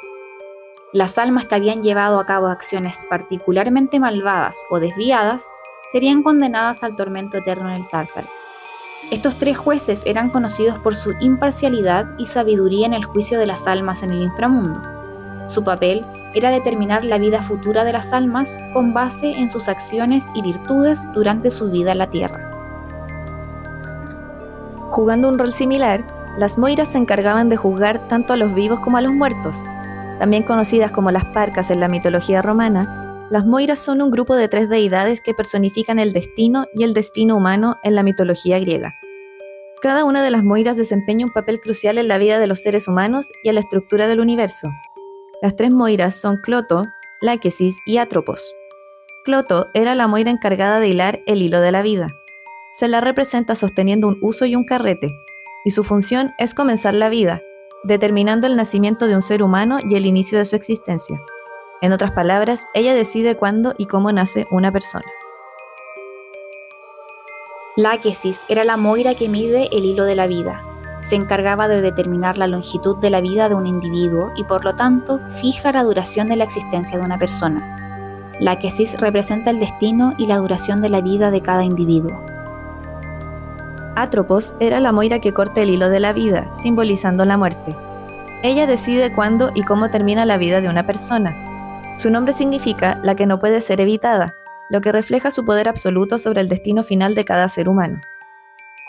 Las 0.92 1.16
almas 1.16 1.46
que 1.46 1.54
habían 1.54 1.82
llevado 1.82 2.20
a 2.20 2.26
cabo 2.26 2.48
acciones 2.48 3.06
particularmente 3.08 4.00
malvadas 4.00 4.66
o 4.68 4.80
desviadas 4.80 5.50
serían 5.90 6.22
condenadas 6.22 6.84
al 6.84 6.94
tormento 6.94 7.38
eterno 7.38 7.70
en 7.70 7.76
el 7.76 7.88
Tártaro. 7.88 8.28
Estos 9.10 9.36
tres 9.38 9.58
jueces 9.58 10.06
eran 10.06 10.30
conocidos 10.30 10.78
por 10.78 10.94
su 10.94 11.14
imparcialidad 11.18 12.06
y 12.16 12.26
sabiduría 12.26 12.86
en 12.86 12.94
el 12.94 13.04
juicio 13.04 13.40
de 13.40 13.46
las 13.46 13.66
almas 13.66 14.04
en 14.04 14.12
el 14.12 14.22
inframundo. 14.22 14.80
Su 15.48 15.64
papel 15.64 16.06
era 16.32 16.50
determinar 16.50 17.04
la 17.04 17.18
vida 17.18 17.42
futura 17.42 17.82
de 17.82 17.92
las 17.92 18.12
almas 18.12 18.60
con 18.72 18.94
base 18.94 19.32
en 19.32 19.48
sus 19.48 19.68
acciones 19.68 20.28
y 20.32 20.42
virtudes 20.42 21.08
durante 21.12 21.50
su 21.50 21.72
vida 21.72 21.90
en 21.90 21.98
la 21.98 22.08
tierra. 22.08 22.50
Jugando 24.90 25.28
un 25.28 25.40
rol 25.40 25.52
similar, 25.52 26.04
las 26.38 26.56
moiras 26.56 26.92
se 26.92 26.98
encargaban 26.98 27.48
de 27.48 27.56
juzgar 27.56 28.06
tanto 28.06 28.32
a 28.32 28.36
los 28.36 28.54
vivos 28.54 28.78
como 28.78 28.96
a 28.96 29.02
los 29.02 29.12
muertos. 29.12 29.64
También 30.20 30.44
conocidas 30.44 30.92
como 30.92 31.10
las 31.10 31.24
parcas 31.24 31.72
en 31.72 31.80
la 31.80 31.88
mitología 31.88 32.42
romana, 32.42 33.09
las 33.30 33.46
moiras 33.46 33.78
son 33.78 34.02
un 34.02 34.10
grupo 34.10 34.34
de 34.34 34.49
tres 34.49 34.68
deidades 34.68 35.20
que 35.20 35.34
personifican 35.34 36.00
el 36.00 36.12
destino 36.12 36.66
y 36.75 36.82
el 36.82 36.94
destino 36.94 37.37
humano 37.37 37.76
en 37.84 37.94
la 37.94 38.02
mitología 38.02 38.58
griega. 38.58 38.96
Cada 39.80 40.04
una 40.04 40.22
de 40.25 40.32
las 40.32 40.42
moiras 40.42 40.76
desempeña 40.76 41.26
un 41.26 41.32
papel 41.32 41.60
crucial 41.60 41.99
en 41.99 42.08
la 42.08 42.18
vida 42.18 42.40
de 42.40 42.49
los 42.49 42.60
seres 42.60 42.88
humanos 42.88 43.30
y 43.44 43.49
en 43.49 43.54
la 43.54 43.60
estructura 43.60 44.08
del 44.08 44.18
universo. 44.18 44.68
Las 45.42 45.54
tres 45.54 45.70
Moiras 45.70 46.20
son 46.20 46.38
Cloto, 46.38 46.84
Láquesis 47.22 47.78
y 47.87 47.99
Atropos. 47.99 48.52
Cloto 49.25 49.68
era 49.75 49.94
la 49.94 50.08
Moira 50.08 50.32
encargada 50.32 50.80
de 50.80 50.88
hilar 50.88 51.20
el 51.26 51.40
hilo 51.40 51.60
de 51.60 51.70
la 51.70 51.82
vida. 51.82 52.08
Se 52.72 52.88
la 52.88 53.00
representa 53.00 53.54
sosteniendo 53.54 54.08
un 54.08 54.18
uso 54.22 54.44
y 54.44 54.56
un 54.56 54.64
carrete, 54.64 55.14
y 55.64 55.70
su 55.70 55.84
función 55.84 56.32
es 56.38 56.52
comenzar 56.52 56.94
la 56.94 57.08
vida, 57.08 57.40
determinando 57.84 58.49
el 58.49 58.56
nacimiento 58.56 59.06
de 59.06 59.14
un 59.14 59.22
ser 59.22 59.42
humano 59.42 59.78
y 59.88 59.94
el 59.94 60.04
inicio 60.04 60.37
de 60.37 60.44
su 60.44 60.56
existencia. 60.56 61.20
En 61.82 61.92
otras 61.92 62.12
palabras, 62.12 62.66
ella 62.75 62.94
decide 62.94 63.37
cuándo 63.37 63.75
y 63.78 63.87
cómo 63.87 64.12
nace 64.12 64.46
una 64.50 64.70
persona. 64.70 65.06
Láquesis 67.76 68.44
era 68.49 68.64
la 68.64 68.76
moira 68.76 69.14
que 69.14 69.28
mide 69.28 69.68
el 69.72 69.87
hilo 69.87 70.04
de 70.04 70.14
la 70.14 70.26
vida. 70.26 70.62
Se 71.00 71.16
encargaba 71.16 71.68
de 71.68 71.80
determinar 71.80 72.37
la 72.37 72.46
longitud 72.46 72.99
de 72.99 73.08
la 73.08 73.22
vida 73.22 73.49
de 73.49 73.54
un 73.54 73.66
individuo 73.66 74.32
y 74.37 74.44
por 74.44 74.64
lo 74.66 74.75
tanto 74.76 75.20
fija 75.30 75.72
la 75.72 75.84
duración 75.84 76.28
de 76.28 76.37
la 76.37 76.44
existencia 76.44 76.99
de 76.99 77.04
una 77.04 77.18
persona. 77.18 77.76
Láquesis 78.38 79.00
representa 79.00 79.50
el 79.50 79.60
destino 79.60 80.12
y 80.18 80.26
la 80.26 80.37
duración 80.37 80.82
de 80.82 80.90
la 80.90 81.00
vida 81.00 81.30
de 81.30 81.40
cada 81.40 81.64
individuo. 81.64 82.20
Atropos 83.96 84.54
era 84.60 84.80
la 84.80 84.92
moira 84.92 85.20
que 85.20 85.32
corta 85.32 85.62
el 85.62 85.70
hilo 85.70 85.88
de 85.88 86.00
la 86.00 86.12
vida, 86.12 86.52
simbolizando 86.52 87.25
la 87.25 87.38
muerte. 87.38 87.75
Ella 88.42 88.66
decide 88.66 89.12
cuándo 89.12 89.50
y 89.54 89.62
cómo 89.62 89.90
termina 89.90 90.25
la 90.25 90.38
vida 90.38 90.60
de 90.60 90.68
una 90.68 90.87
persona. 90.87 91.37
Su 91.97 92.11
nombre 92.11 92.32
significa 92.32 92.99
la 93.02 93.14
que 93.14 93.26
no 93.26 93.40
puede 93.40 93.61
ser 93.61 93.80
evitada, 93.80 94.35
lo 94.70 94.80
que 94.80 94.92
refleja 94.92 95.30
su 95.30 95.44
poder 95.44 95.68
absoluto 95.68 96.18
sobre 96.18 96.40
el 96.40 96.49
destino 96.49 96.82
final 96.82 97.14
de 97.14 97.25
cada 97.25 97.49
ser 97.49 97.68
humano. 97.68 98.00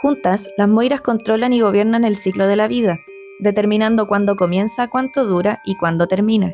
Juntas, 0.01 0.49
las 0.57 0.69
moiras 0.69 1.01
controlan 1.01 1.53
y 1.53 1.61
gobiernan 1.61 2.05
el 2.05 2.17
ciclo 2.17 2.47
de 2.47 2.55
la 2.55 2.67
vida, 2.67 2.99
determinando 3.39 4.07
cuándo 4.07 4.35
comienza, 4.35 4.87
cuánto 4.87 5.25
dura 5.25 5.61
y 5.65 5.75
cuándo 5.75 6.07
termina. 6.07 6.53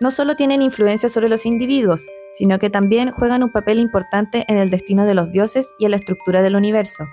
No 0.00 0.10
solo 0.10 0.34
tienen 0.34 0.62
influencia 0.62 1.08
sobre 1.08 1.28
los 1.28 1.46
individuos, 1.46 2.08
sino 2.32 2.58
que 2.58 2.70
también 2.70 3.10
juegan 3.10 3.42
un 3.42 3.52
papel 3.52 3.80
importante 3.80 4.44
en 4.48 4.56
el 4.56 4.70
destino 4.70 5.04
de 5.04 5.14
los 5.14 5.30
dioses 5.30 5.74
y 5.78 5.84
en 5.84 5.92
la 5.92 5.98
estructura 5.98 6.42
del 6.42 6.56
universo. 6.56 7.04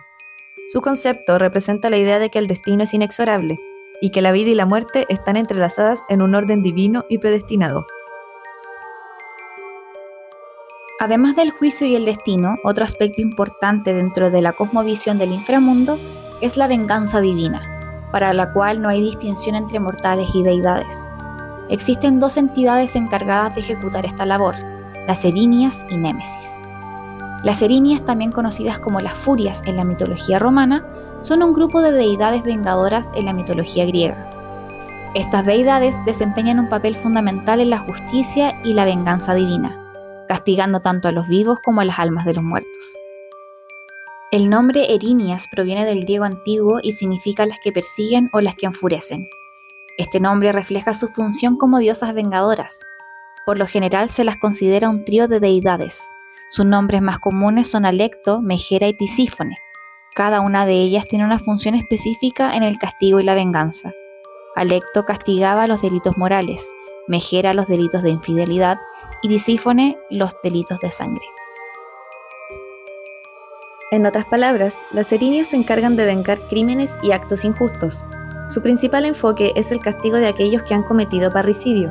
Su 0.72 0.82
concepto 0.82 1.38
representa 1.38 1.90
la 1.90 1.98
idea 1.98 2.20
de 2.20 2.30
que 2.30 2.40
el 2.40 2.48
destino 2.48 2.84
es 2.84 2.94
inexorable 2.94 3.60
y 4.02 4.12
que 4.12 4.22
la 4.22 4.32
vida 4.32 4.52
y 4.52 4.56
la 4.56 4.66
muerte 4.66 5.06
están 5.10 5.38
entrelazadas 5.38 6.04
en 6.10 6.22
un 6.22 6.36
orden 6.36 6.62
divino 6.62 7.06
y 7.10 7.18
predestinado. 7.18 7.86
Además 11.00 11.36
del 11.36 11.52
juicio 11.52 11.86
y 11.86 11.96
el 11.96 12.06
destino, 12.06 12.56
otro 12.64 12.84
aspecto 12.84 13.22
importante 13.22 13.94
dentro 13.94 14.32
de 14.32 14.42
la 14.42 14.54
cosmovisión 14.54 15.20
del 15.20 15.32
inframundo 15.32 16.00
es 16.42 16.58
la 16.58 16.68
venganza 16.68 17.22
divina, 17.22 17.62
para 18.12 18.34
la 18.34 18.52
cual 18.52 18.82
no 18.82 18.90
hay 18.90 19.02
distinción 19.02 19.56
entre 19.56 19.80
mortales 19.80 20.34
y 20.34 20.42
deidades. 20.42 21.14
Existen 21.70 22.20
dos 22.20 22.38
entidades 22.38 22.96
encargadas 22.96 23.54
de 23.54 23.62
ejecutar 23.62 24.08
esta 24.08 24.26
labor, 24.26 24.56
las 25.06 25.24
Erinias 25.24 25.86
y 25.88 25.98
Némesis. 25.98 26.64
Las 27.44 27.62
Erinias, 27.62 28.04
también 28.04 28.32
conocidas 28.32 28.80
como 28.80 29.00
las 29.00 29.14
Furias 29.14 29.62
en 29.68 29.78
la 29.78 29.84
mitología 29.84 30.40
romana, 30.40 30.84
son 31.20 31.44
un 31.44 31.54
grupo 31.54 31.82
de 31.82 31.92
deidades 31.92 32.42
vengadoras 32.42 33.12
en 33.14 33.26
la 33.26 33.34
mitología 33.34 33.86
griega. 33.86 34.32
Estas 35.14 35.46
deidades 35.46 35.96
desempeñan 36.06 36.60
un 36.60 36.70
papel 36.70 36.96
fundamental 36.96 37.60
en 37.60 37.70
la 37.70 37.80
justicia 37.80 38.60
y 38.64 38.74
la 38.74 38.86
venganza 38.86 39.36
divina 39.36 39.84
castigando 40.28 40.82
tanto 40.82 41.08
a 41.08 41.12
los 41.12 41.28
vivos 41.28 41.60
como 41.64 41.82
a 41.82 41.86
las 41.86 42.00
almas 42.00 42.26
de 42.26 42.34
los 42.34 42.44
muertos. 42.44 42.98
El 44.30 44.50
nombre 44.50 44.94
Erinias 44.94 45.48
proviene 45.48 45.86
del 45.86 46.02
griego 46.02 46.26
antiguo 46.26 46.80
y 46.84 46.92
significa 46.92 47.46
las 47.46 47.60
que 47.64 47.72
persiguen 47.72 48.30
o 48.34 48.42
las 48.42 48.56
que 48.56 48.66
enfurecen. 48.66 49.30
Este 49.98 50.20
nombre 50.20 50.52
refleja 50.52 50.94
su 50.94 51.08
función 51.08 51.58
como 51.58 51.80
diosas 51.80 52.14
vengadoras. 52.14 52.86
Por 53.46 53.58
lo 53.58 53.66
general 53.66 54.10
se 54.10 54.26
las 54.26 54.38
considera 54.38 54.90
un 54.90 55.06
trío 55.06 55.30
de 55.30 55.40
deidades. 55.40 56.10
Sus 56.50 56.66
nombres 56.66 57.02
más 57.02 57.20
comunes 57.20 57.72
son 57.72 57.86
Alecto, 57.86 58.42
Megera 58.42 58.88
y 58.88 58.94
Tisífone. 58.94 59.56
Cada 60.14 60.42
una 60.42 60.66
de 60.66 60.74
ellas 60.74 61.08
tiene 61.08 61.24
una 61.24 61.40
función 61.40 61.74
específica 61.74 62.56
en 62.56 62.64
el 62.64 62.78
castigo 62.78 63.20
y 63.20 63.24
la 63.24 63.34
venganza. 63.34 63.94
Alecto 64.56 65.06
castigaba 65.06 65.68
los 65.68 65.82
delitos 65.82 66.18
morales, 66.18 66.70
Megera 67.08 67.54
los 67.54 67.68
delitos 67.68 68.04
de 68.04 68.10
infidelidad 68.10 68.78
y 69.22 69.28
Disífone 69.28 69.98
los 70.10 70.36
delitos 70.44 70.80
de 70.80 70.92
sangre. 70.92 71.26
En 73.90 74.06
otras 74.06 74.26
palabras, 74.26 74.80
las 74.92 75.12
erinias 75.14 75.48
se 75.48 75.56
encargan 75.56 75.96
de 75.96 76.06
vengar 76.06 76.40
crímenes 76.50 76.98
y 77.02 77.12
actos 77.12 77.46
injustos. 77.46 78.04
Su 78.48 78.62
principal 78.62 79.06
enfoque 79.06 79.54
es 79.56 79.72
el 79.72 79.80
castigo 79.80 80.18
de 80.18 80.28
aquellos 80.28 80.64
que 80.64 80.74
han 80.74 80.84
cometido 80.84 81.32
parricidio, 81.32 81.90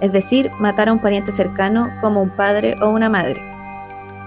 es 0.00 0.12
decir, 0.12 0.50
matar 0.58 0.88
a 0.88 0.92
un 0.92 1.00
pariente 1.00 1.32
cercano 1.32 1.90
como 2.00 2.22
un 2.22 2.30
padre 2.30 2.76
o 2.82 2.90
una 2.90 3.08
madre. 3.08 3.42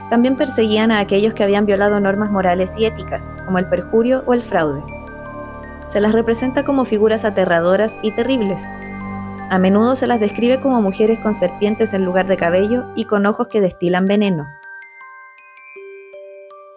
También 0.09 0.35
perseguían 0.35 0.91
a 0.91 0.99
aquellos 0.99 1.33
que 1.33 1.43
habían 1.43 1.65
violado 1.65 1.99
normas 1.99 2.31
morales 2.31 2.75
y 2.77 2.85
éticas, 2.85 3.31
como 3.45 3.57
el 3.57 3.67
perjurio 3.69 4.23
o 4.25 4.33
el 4.33 4.41
fraude. 4.41 4.83
Se 5.87 6.01
las 6.01 6.13
representa 6.13 6.63
como 6.63 6.85
figuras 6.85 7.25
aterradoras 7.25 7.97
y 8.01 8.11
terribles, 8.11 8.67
a 9.49 9.59
menudo 9.59 9.95
se 9.95 10.07
las 10.07 10.19
describe 10.19 10.59
como 10.59 10.81
mujeres 10.81 11.19
con 11.19 11.33
serpientes 11.33 11.93
en 11.93 12.05
lugar 12.05 12.27
de 12.27 12.37
cabello 12.37 12.85
y 12.95 13.05
con 13.05 13.25
ojos 13.25 13.47
que 13.47 13.61
destilan 13.61 14.05
veneno. 14.05 14.47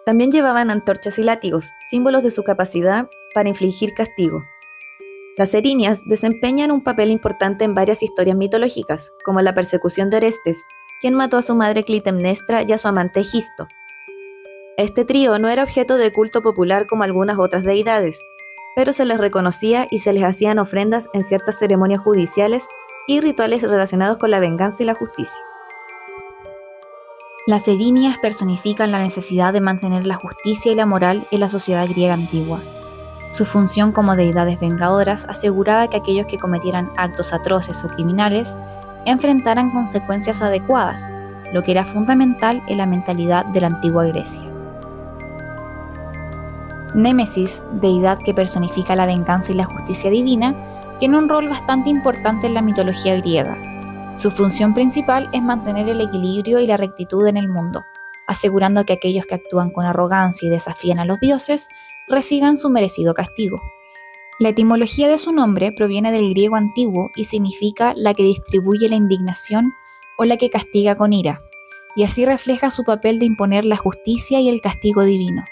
También 0.05 0.31
llevaban 0.31 0.69
antorchas 0.69 1.19
y 1.19 1.23
látigos, 1.23 1.71
símbolos 1.89 2.23
de 2.23 2.31
su 2.31 2.43
capacidad 2.43 3.09
para 3.33 3.49
infligir 3.49 3.93
castigo. 3.93 4.43
Las 5.37 5.53
erinias 5.53 6.01
desempeñan 6.05 6.71
un 6.71 6.83
papel 6.83 7.11
importante 7.11 7.65
en 7.65 7.75
varias 7.75 8.01
historias 8.01 8.37
mitológicas, 8.37 9.11
como 9.23 9.41
la 9.41 9.53
persecución 9.53 10.09
de 10.09 10.17
Orestes, 10.17 10.57
quien 11.01 11.13
mató 11.13 11.37
a 11.37 11.41
su 11.41 11.55
madre 11.55 11.83
Clitemnestra 11.83 12.63
y 12.63 12.71
a 12.71 12.77
su 12.77 12.87
amante 12.87 13.19
Egisto. 13.19 13.67
Este 14.77 15.05
trío 15.05 15.39
no 15.39 15.49
era 15.49 15.63
objeto 15.63 15.97
de 15.97 16.11
culto 16.11 16.41
popular 16.41 16.87
como 16.87 17.03
algunas 17.03 17.37
otras 17.37 17.63
deidades, 17.63 18.19
pero 18.77 18.93
se 18.93 19.05
les 19.05 19.17
reconocía 19.17 19.87
y 19.89 19.97
se 19.97 20.13
les 20.13 20.23
hacían 20.23 20.59
ofrendas 20.59 21.09
en 21.11 21.23
ciertas 21.23 21.57
ceremonias 21.57 21.99
judiciales 21.99 22.67
y 23.07 23.21
rituales 23.21 23.63
relacionados 23.63 24.19
con 24.19 24.29
la 24.29 24.39
venganza 24.39 24.83
y 24.83 24.85
la 24.85 24.93
justicia. 24.93 25.35
Las 27.47 27.67
Edinias 27.67 28.19
personifican 28.19 28.91
la 28.91 28.99
necesidad 28.99 29.51
de 29.51 29.61
mantener 29.61 30.05
la 30.05 30.13
justicia 30.13 30.71
y 30.71 30.75
la 30.75 30.85
moral 30.85 31.25
en 31.31 31.39
la 31.39 31.49
sociedad 31.49 31.87
griega 31.89 32.13
antigua. 32.13 32.59
Su 33.31 33.45
función 33.45 33.93
como 33.93 34.15
deidades 34.15 34.59
vengadoras 34.59 35.25
aseguraba 35.25 35.89
que 35.89 35.97
aquellos 35.97 36.27
que 36.27 36.37
cometieran 36.37 36.91
actos 36.97 37.33
atroces 37.33 37.83
o 37.83 37.87
criminales 37.87 38.55
enfrentaran 39.07 39.71
consecuencias 39.71 40.43
adecuadas, 40.43 41.01
lo 41.51 41.63
que 41.63 41.71
era 41.71 41.83
fundamental 41.83 42.61
en 42.67 42.77
la 42.77 42.85
mentalidad 42.85 43.43
de 43.45 43.61
la 43.61 43.67
antigua 43.67 44.05
Grecia. 44.05 44.56
Némesis, 46.97 47.63
deidad 47.73 48.17
que 48.17 48.33
personifica 48.33 48.95
la 48.95 49.05
venganza 49.05 49.51
y 49.51 49.55
la 49.55 49.65
justicia 49.65 50.09
divina, 50.09 50.55
tiene 50.99 51.19
un 51.19 51.29
rol 51.29 51.47
bastante 51.47 51.91
importante 51.91 52.47
en 52.47 52.55
la 52.55 52.63
mitología 52.63 53.15
griega. 53.17 54.15
Su 54.17 54.31
función 54.31 54.73
principal 54.73 55.29
es 55.31 55.43
mantener 55.43 55.87
el 55.89 56.01
equilibrio 56.01 56.59
y 56.59 56.65
la 56.65 56.75
rectitud 56.75 57.27
en 57.27 57.37
el 57.37 57.49
mundo, 57.49 57.83
asegurando 58.25 58.83
que 58.83 58.93
aquellos 58.93 59.27
que 59.27 59.35
actúan 59.35 59.69
con 59.69 59.85
arrogancia 59.85 60.47
y 60.47 60.49
desafían 60.49 60.97
a 60.97 61.05
los 61.05 61.19
dioses 61.19 61.69
reciban 62.07 62.57
su 62.57 62.71
merecido 62.71 63.13
castigo. 63.13 63.61
La 64.39 64.49
etimología 64.49 65.07
de 65.07 65.19
su 65.19 65.31
nombre 65.31 65.71
proviene 65.71 66.11
del 66.11 66.31
griego 66.31 66.55
antiguo 66.55 67.11
y 67.15 67.25
significa 67.25 67.93
la 67.95 68.15
que 68.15 68.23
distribuye 68.23 68.89
la 68.89 68.95
indignación 68.95 69.71
o 70.17 70.25
la 70.25 70.37
que 70.37 70.49
castiga 70.49 70.95
con 70.95 71.13
ira, 71.13 71.41
y 71.95 72.03
así 72.03 72.25
refleja 72.25 72.71
su 72.71 72.83
papel 72.83 73.19
de 73.19 73.25
imponer 73.25 73.65
la 73.65 73.77
justicia 73.77 74.39
y 74.39 74.49
el 74.49 74.61
castigo 74.61 75.03
divino. 75.03 75.43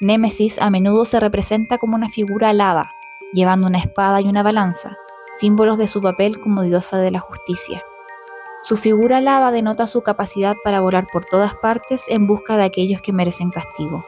Némesis 0.00 0.60
a 0.60 0.70
menudo 0.70 1.04
se 1.04 1.18
representa 1.18 1.76
como 1.76 1.96
una 1.96 2.08
figura 2.08 2.50
alada, 2.50 2.92
llevando 3.32 3.66
una 3.66 3.78
espada 3.78 4.20
y 4.20 4.28
una 4.28 4.44
balanza, 4.44 4.96
símbolos 5.40 5.76
de 5.76 5.88
su 5.88 6.00
papel 6.00 6.38
como 6.38 6.62
diosa 6.62 6.98
de 6.98 7.10
la 7.10 7.18
justicia. 7.18 7.82
Su 8.62 8.76
figura 8.76 9.16
alada 9.16 9.50
denota 9.50 9.88
su 9.88 10.02
capacidad 10.02 10.54
para 10.62 10.80
volar 10.80 11.08
por 11.12 11.24
todas 11.24 11.56
partes 11.56 12.04
en 12.10 12.28
busca 12.28 12.56
de 12.56 12.62
aquellos 12.62 13.02
que 13.02 13.12
merecen 13.12 13.50
castigo. 13.50 14.04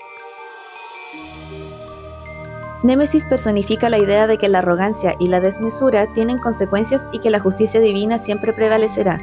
Némesis 2.84 3.24
personifica 3.24 3.88
la 3.88 3.98
idea 3.98 4.28
de 4.28 4.38
que 4.38 4.48
la 4.48 4.60
arrogancia 4.60 5.16
y 5.18 5.26
la 5.26 5.40
desmesura 5.40 6.12
tienen 6.12 6.38
consecuencias 6.38 7.08
y 7.10 7.18
que 7.18 7.30
la 7.30 7.40
justicia 7.40 7.80
divina 7.80 8.20
siempre 8.20 8.52
prevalecerá. 8.52 9.18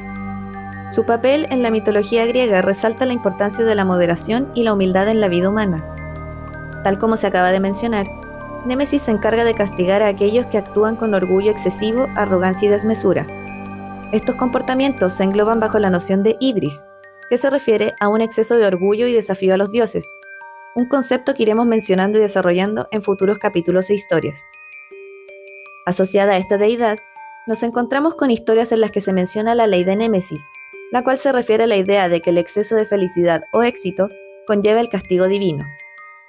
Su 0.90 1.06
papel 1.06 1.46
en 1.48 1.62
la 1.62 1.70
mitología 1.70 2.26
griega 2.26 2.60
resalta 2.60 3.06
la 3.06 3.14
importancia 3.14 3.64
de 3.64 3.74
la 3.74 3.86
moderación 3.86 4.52
y 4.54 4.64
la 4.64 4.74
humildad 4.74 5.08
en 5.08 5.22
la 5.22 5.28
vida 5.28 5.48
humana. 5.48 5.94
Tal 6.88 6.98
como 6.98 7.18
se 7.18 7.26
acaba 7.26 7.52
de 7.52 7.60
mencionar, 7.60 8.10
Némesis 8.64 9.02
se 9.02 9.10
encarga 9.10 9.44
de 9.44 9.52
castigar 9.52 10.02
a 10.02 10.06
aquellos 10.06 10.46
que 10.46 10.56
actúan 10.56 10.96
con 10.96 11.12
orgullo 11.12 11.50
excesivo, 11.50 12.08
arrogancia 12.16 12.66
y 12.66 12.70
desmesura. 12.70 13.26
Estos 14.10 14.36
comportamientos 14.36 15.12
se 15.12 15.24
engloban 15.24 15.60
bajo 15.60 15.78
la 15.78 15.90
noción 15.90 16.22
de 16.22 16.38
ibris, 16.40 16.86
que 17.28 17.36
se 17.36 17.50
refiere 17.50 17.94
a 18.00 18.08
un 18.08 18.22
exceso 18.22 18.56
de 18.56 18.64
orgullo 18.64 19.06
y 19.06 19.12
desafío 19.12 19.52
a 19.52 19.58
los 19.58 19.70
dioses, 19.70 20.10
un 20.76 20.88
concepto 20.88 21.34
que 21.34 21.42
iremos 21.42 21.66
mencionando 21.66 22.16
y 22.16 22.22
desarrollando 22.22 22.88
en 22.90 23.02
futuros 23.02 23.38
capítulos 23.38 23.90
e 23.90 23.94
historias. 23.94 24.46
Asociada 25.84 26.32
a 26.32 26.38
esta 26.38 26.56
deidad, 26.56 26.96
nos 27.46 27.62
encontramos 27.64 28.14
con 28.14 28.30
historias 28.30 28.72
en 28.72 28.80
las 28.80 28.92
que 28.92 29.02
se 29.02 29.12
menciona 29.12 29.54
la 29.54 29.66
ley 29.66 29.84
de 29.84 29.94
Némesis, 29.94 30.40
la 30.90 31.04
cual 31.04 31.18
se 31.18 31.32
refiere 31.32 31.64
a 31.64 31.66
la 31.66 31.76
idea 31.76 32.08
de 32.08 32.22
que 32.22 32.30
el 32.30 32.38
exceso 32.38 32.76
de 32.76 32.86
felicidad 32.86 33.42
o 33.52 33.62
éxito 33.62 34.08
conlleva 34.46 34.80
el 34.80 34.88
castigo 34.88 35.28
divino. 35.28 35.66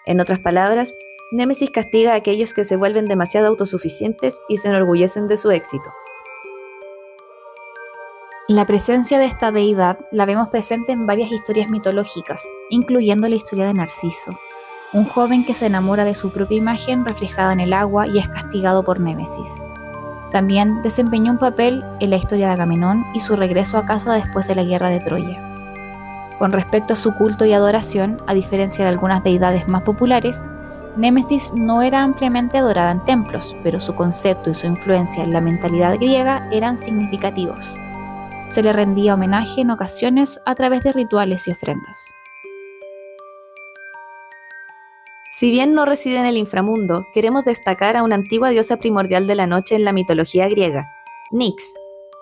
En 0.10 0.20
otras 0.20 0.40
palabras, 0.40 0.98
Némesis 1.32 1.70
castiga 1.70 2.14
a 2.14 2.16
aquellos 2.16 2.56
que 2.56 2.64
se 2.64 2.76
vuelven 2.76 3.06
demasiado 3.06 3.46
autosuficientes 3.46 4.42
y 4.50 4.58
se 4.58 4.70
enorgullecen 4.70 5.28
de 5.28 5.38
su 5.38 5.52
éxito. 5.52 5.94
La 8.48 8.66
presencia 8.66 9.20
de 9.20 9.26
esta 9.26 9.52
deidad 9.52 10.00
la 10.12 10.26
vemos 10.26 10.50
presente 10.50 10.94
en 10.94 11.06
varias 11.06 11.32
historias 11.32 11.70
mitológicas, 11.70 12.44
incluyendo 12.72 13.28
la 13.28 13.36
historia 13.36 13.68
de 13.68 13.76
Narciso. 13.76 14.32
un 14.94 15.06
joven 15.06 15.46
que 15.46 15.54
se 15.54 15.68
enamora 15.68 16.04
de 16.06 16.16
su 16.16 16.32
propia 16.32 16.58
imagen 16.58 17.06
reflejada 17.06 17.54
en 17.54 17.60
el 17.60 17.74
agua 17.74 18.08
y 18.08 18.18
es 18.18 18.28
castigado 18.28 18.82
por 18.82 19.00
Némesis. 19.00 19.64
También 20.32 20.82
desempeñó 20.82 21.34
un 21.34 21.38
papel 21.38 21.84
en 22.00 22.10
la 22.10 22.16
historia 22.16 22.48
de 22.48 22.54
Agamenón 22.54 23.06
y 23.14 23.20
su 23.20 23.36
regreso 23.36 23.78
a 23.78 23.86
casa 23.86 24.14
después 24.14 24.48
de 24.48 24.56
la 24.56 24.64
guerra 24.64 24.90
de 24.90 25.02
Troya. 25.02 25.59
Con 26.40 26.54
respecto 26.54 26.94
a 26.94 26.96
su 26.96 27.14
culto 27.16 27.46
y 27.46 27.52
adoración, 27.52 28.18
a 28.26 28.34
diferencia 28.34 28.86
de 28.86 28.90
algunas 28.90 29.24
deidades 29.24 29.68
más 29.68 29.84
populares, 29.84 30.48
Némesis 30.96 31.54
no 31.54 31.82
era 31.82 32.02
ampliamente 32.02 32.58
adorada 32.58 32.92
en 32.92 33.04
templos, 33.04 33.56
pero 33.62 33.80
su 33.80 33.94
concepto 33.94 34.50
y 34.50 34.56
su 34.56 34.66
influencia 34.66 35.22
en 35.22 35.34
la 35.34 35.42
mentalidad 35.42 35.96
griega 35.96 36.48
eran 36.52 36.78
significativos. 36.78 37.78
Se 38.48 38.64
le 38.64 38.72
rendía 38.72 39.14
homenaje 39.16 39.62
en 39.62 39.70
ocasiones 39.70 40.40
a 40.46 40.56
través 40.56 40.84
de 40.84 40.94
rituales 40.94 41.48
y 41.48 41.52
ofrendas. 41.52 42.14
Si 45.30 45.52
bien 45.52 45.74
no 45.74 45.86
reside 45.86 46.18
en 46.18 46.26
el 46.26 46.38
inframundo, 46.38 47.06
queremos 47.14 47.46
destacar 47.46 47.98
a 47.98 48.04
una 48.04 48.16
antigua 48.16 48.50
diosa 48.50 48.78
primordial 48.78 49.28
de 49.28 49.36
la 49.36 49.46
noche 49.46 49.76
en 49.76 49.84
la 49.84 49.94
mitología 49.94 50.48
griega, 50.48 50.88
Nix, 51.32 51.74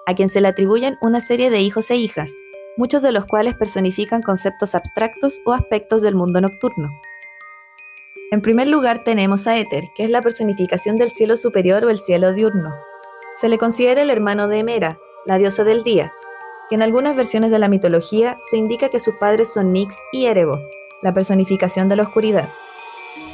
a 0.07 0.15
quien 0.15 0.29
se 0.29 0.41
le 0.41 0.49
atribuyen 0.49 0.97
una 1.01 1.21
serie 1.21 1.49
de 1.49 1.61
hijos 1.61 1.89
e 1.91 1.95
hijas, 1.95 2.33
muchos 2.77 3.01
de 3.01 3.11
los 3.11 3.25
cuales 3.25 3.55
personifican 3.55 4.21
conceptos 4.21 4.75
abstractos 4.75 5.41
o 5.45 5.53
aspectos 5.53 6.01
del 6.01 6.15
mundo 6.15 6.39
nocturno. 6.39 6.89
En 8.31 8.41
primer 8.41 8.67
lugar 8.67 9.03
tenemos 9.03 9.47
a 9.47 9.57
Éter, 9.57 9.85
que 9.95 10.03
es 10.03 10.09
la 10.09 10.21
personificación 10.21 10.97
del 10.97 11.11
cielo 11.11 11.37
superior 11.37 11.83
o 11.85 11.89
el 11.89 11.99
cielo 11.99 12.33
diurno. 12.33 12.73
Se 13.35 13.49
le 13.49 13.57
considera 13.57 14.01
el 14.01 14.09
hermano 14.09 14.47
de 14.47 14.59
Hemera, 14.59 14.97
la 15.25 15.37
diosa 15.37 15.63
del 15.63 15.83
día, 15.83 16.13
que 16.69 16.75
en 16.75 16.81
algunas 16.81 17.15
versiones 17.15 17.51
de 17.51 17.59
la 17.59 17.69
mitología 17.69 18.37
se 18.49 18.57
indica 18.57 18.89
que 18.89 18.99
sus 18.99 19.15
padres 19.15 19.53
son 19.53 19.71
Nix 19.71 19.95
y 20.11 20.25
Erebo, 20.25 20.59
la 21.01 21.13
personificación 21.13 21.87
de 21.87 21.95
la 21.95 22.03
oscuridad. 22.03 22.49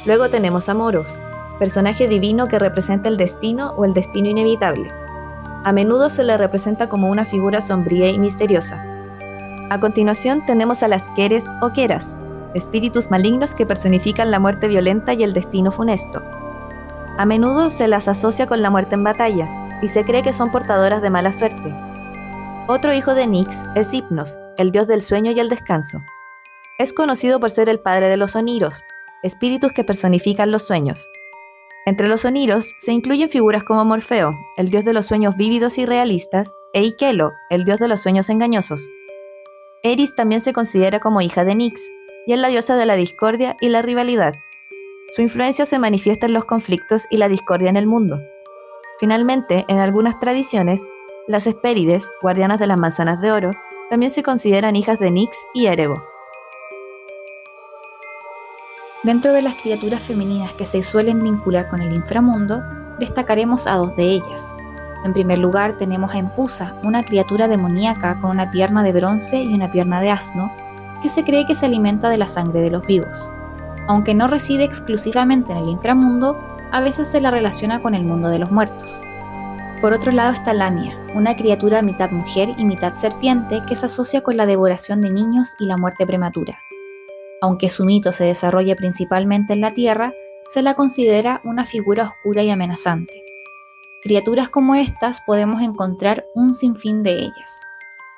Luego 0.06 0.28
tenemos 0.28 0.68
a 0.68 0.74
Moros, 0.74 1.20
personaje 1.58 2.06
divino 2.06 2.46
que 2.46 2.58
representa 2.58 3.08
el 3.08 3.16
destino 3.16 3.72
o 3.76 3.84
el 3.84 3.94
destino 3.94 4.28
inevitable. 4.28 4.90
A 5.64 5.72
menudo 5.72 6.10
se 6.10 6.22
le 6.22 6.36
representa 6.36 6.88
como 6.88 7.08
una 7.08 7.24
figura 7.24 7.60
sombría 7.60 8.10
y 8.10 8.18
misteriosa. 8.18 8.93
A 9.70 9.80
continuación 9.80 10.44
tenemos 10.44 10.82
a 10.82 10.88
las 10.88 11.08
Keres 11.16 11.50
o 11.62 11.72
Keras, 11.72 12.18
espíritus 12.54 13.10
malignos 13.10 13.54
que 13.54 13.66
personifican 13.66 14.30
la 14.30 14.38
muerte 14.38 14.68
violenta 14.68 15.14
y 15.14 15.22
el 15.22 15.32
destino 15.32 15.72
funesto. 15.72 16.22
A 17.16 17.24
menudo 17.24 17.70
se 17.70 17.88
las 17.88 18.08
asocia 18.08 18.46
con 18.46 18.60
la 18.60 18.70
muerte 18.70 18.94
en 18.94 19.04
batalla, 19.04 19.48
y 19.80 19.88
se 19.88 20.04
cree 20.04 20.22
que 20.22 20.32
son 20.32 20.50
portadoras 20.50 21.02
de 21.02 21.10
mala 21.10 21.32
suerte. 21.32 21.74
Otro 22.66 22.92
hijo 22.94 23.14
de 23.14 23.26
Nix 23.26 23.62
es 23.74 23.92
Hipnos, 23.92 24.38
el 24.56 24.70
dios 24.70 24.86
del 24.86 25.02
sueño 25.02 25.32
y 25.32 25.40
el 25.40 25.48
descanso. 25.48 25.98
Es 26.78 26.92
conocido 26.92 27.38
por 27.40 27.50
ser 27.50 27.68
el 27.68 27.80
padre 27.80 28.08
de 28.08 28.16
los 28.16 28.34
oniros, 28.36 28.84
espíritus 29.22 29.72
que 29.72 29.84
personifican 29.84 30.50
los 30.50 30.66
sueños. 30.66 31.06
Entre 31.86 32.08
los 32.08 32.24
oniros 32.24 32.74
se 32.78 32.92
incluyen 32.92 33.28
figuras 33.28 33.62
como 33.64 33.84
Morfeo, 33.84 34.32
el 34.56 34.70
dios 34.70 34.84
de 34.84 34.94
los 34.94 35.06
sueños 35.06 35.36
vívidos 35.36 35.76
y 35.78 35.84
realistas, 35.84 36.50
e 36.72 36.80
Ikelo, 36.80 37.32
el 37.50 37.64
dios 37.64 37.78
de 37.78 37.88
los 37.88 38.00
sueños 38.00 38.30
engañosos. 38.30 38.88
Eris 39.84 40.14
también 40.14 40.40
se 40.40 40.54
considera 40.54 40.98
como 40.98 41.20
hija 41.20 41.44
de 41.44 41.54
Nix, 41.54 41.90
y 42.26 42.32
es 42.32 42.40
la 42.40 42.48
diosa 42.48 42.74
de 42.76 42.86
la 42.86 42.96
discordia 42.96 43.54
y 43.60 43.68
la 43.68 43.82
rivalidad. 43.82 44.34
Su 45.14 45.20
influencia 45.20 45.66
se 45.66 45.78
manifiesta 45.78 46.24
en 46.24 46.32
los 46.32 46.46
conflictos 46.46 47.04
y 47.10 47.18
la 47.18 47.28
discordia 47.28 47.68
en 47.68 47.76
el 47.76 47.86
mundo. 47.86 48.18
Finalmente, 48.98 49.66
en 49.68 49.78
algunas 49.78 50.18
tradiciones, 50.18 50.80
las 51.28 51.46
Hespérides, 51.46 52.10
guardianas 52.22 52.58
de 52.58 52.66
las 52.66 52.78
manzanas 52.78 53.20
de 53.20 53.30
oro, 53.30 53.50
también 53.90 54.10
se 54.10 54.22
consideran 54.22 54.74
hijas 54.74 54.98
de 54.98 55.10
Nix 55.10 55.36
y 55.52 55.66
Erebo. 55.66 56.02
Dentro 59.02 59.34
de 59.34 59.42
las 59.42 59.56
criaturas 59.56 60.02
femeninas 60.02 60.54
que 60.54 60.64
se 60.64 60.82
suelen 60.82 61.22
vincular 61.22 61.68
con 61.68 61.82
el 61.82 61.94
inframundo, 61.94 62.62
destacaremos 62.98 63.66
a 63.66 63.76
dos 63.76 63.94
de 63.96 64.04
ellas. 64.04 64.56
En 65.04 65.12
primer 65.12 65.38
lugar 65.38 65.76
tenemos 65.76 66.14
a 66.14 66.18
Empusa, 66.18 66.74
una 66.82 67.04
criatura 67.04 67.46
demoníaca 67.46 68.18
con 68.20 68.30
una 68.30 68.50
pierna 68.50 68.82
de 68.82 68.92
bronce 68.92 69.42
y 69.42 69.52
una 69.54 69.70
pierna 69.70 70.00
de 70.00 70.10
asno, 70.10 70.50
que 71.02 71.10
se 71.10 71.24
cree 71.24 71.46
que 71.46 71.54
se 71.54 71.66
alimenta 71.66 72.08
de 72.08 72.16
la 72.16 72.26
sangre 72.26 72.62
de 72.62 72.70
los 72.70 72.86
vivos. 72.86 73.30
Aunque 73.86 74.14
no 74.14 74.28
reside 74.28 74.64
exclusivamente 74.64 75.52
en 75.52 75.58
el 75.58 75.68
inframundo, 75.68 76.38
a 76.72 76.80
veces 76.80 77.06
se 77.06 77.20
la 77.20 77.30
relaciona 77.30 77.82
con 77.82 77.94
el 77.94 78.02
mundo 78.02 78.30
de 78.30 78.38
los 78.38 78.50
muertos. 78.50 79.02
Por 79.82 79.92
otro 79.92 80.10
lado 80.10 80.32
está 80.32 80.54
Lamia, 80.54 80.98
una 81.14 81.36
criatura 81.36 81.82
mitad 81.82 82.10
mujer 82.10 82.54
y 82.56 82.64
mitad 82.64 82.94
serpiente 82.94 83.60
que 83.68 83.76
se 83.76 83.84
asocia 83.84 84.22
con 84.22 84.38
la 84.38 84.46
devoración 84.46 85.02
de 85.02 85.12
niños 85.12 85.54
y 85.60 85.66
la 85.66 85.76
muerte 85.76 86.06
prematura. 86.06 86.58
Aunque 87.42 87.68
su 87.68 87.84
mito 87.84 88.10
se 88.12 88.24
desarrolla 88.24 88.74
principalmente 88.74 89.52
en 89.52 89.60
la 89.60 89.70
Tierra, 89.70 90.14
se 90.46 90.62
la 90.62 90.72
considera 90.72 91.42
una 91.44 91.66
figura 91.66 92.04
oscura 92.04 92.42
y 92.42 92.48
amenazante. 92.48 93.33
Criaturas 94.04 94.50
como 94.50 94.74
estas 94.74 95.22
podemos 95.22 95.62
encontrar 95.62 96.26
un 96.34 96.52
sinfín 96.52 97.02
de 97.02 97.20
ellas. 97.20 97.62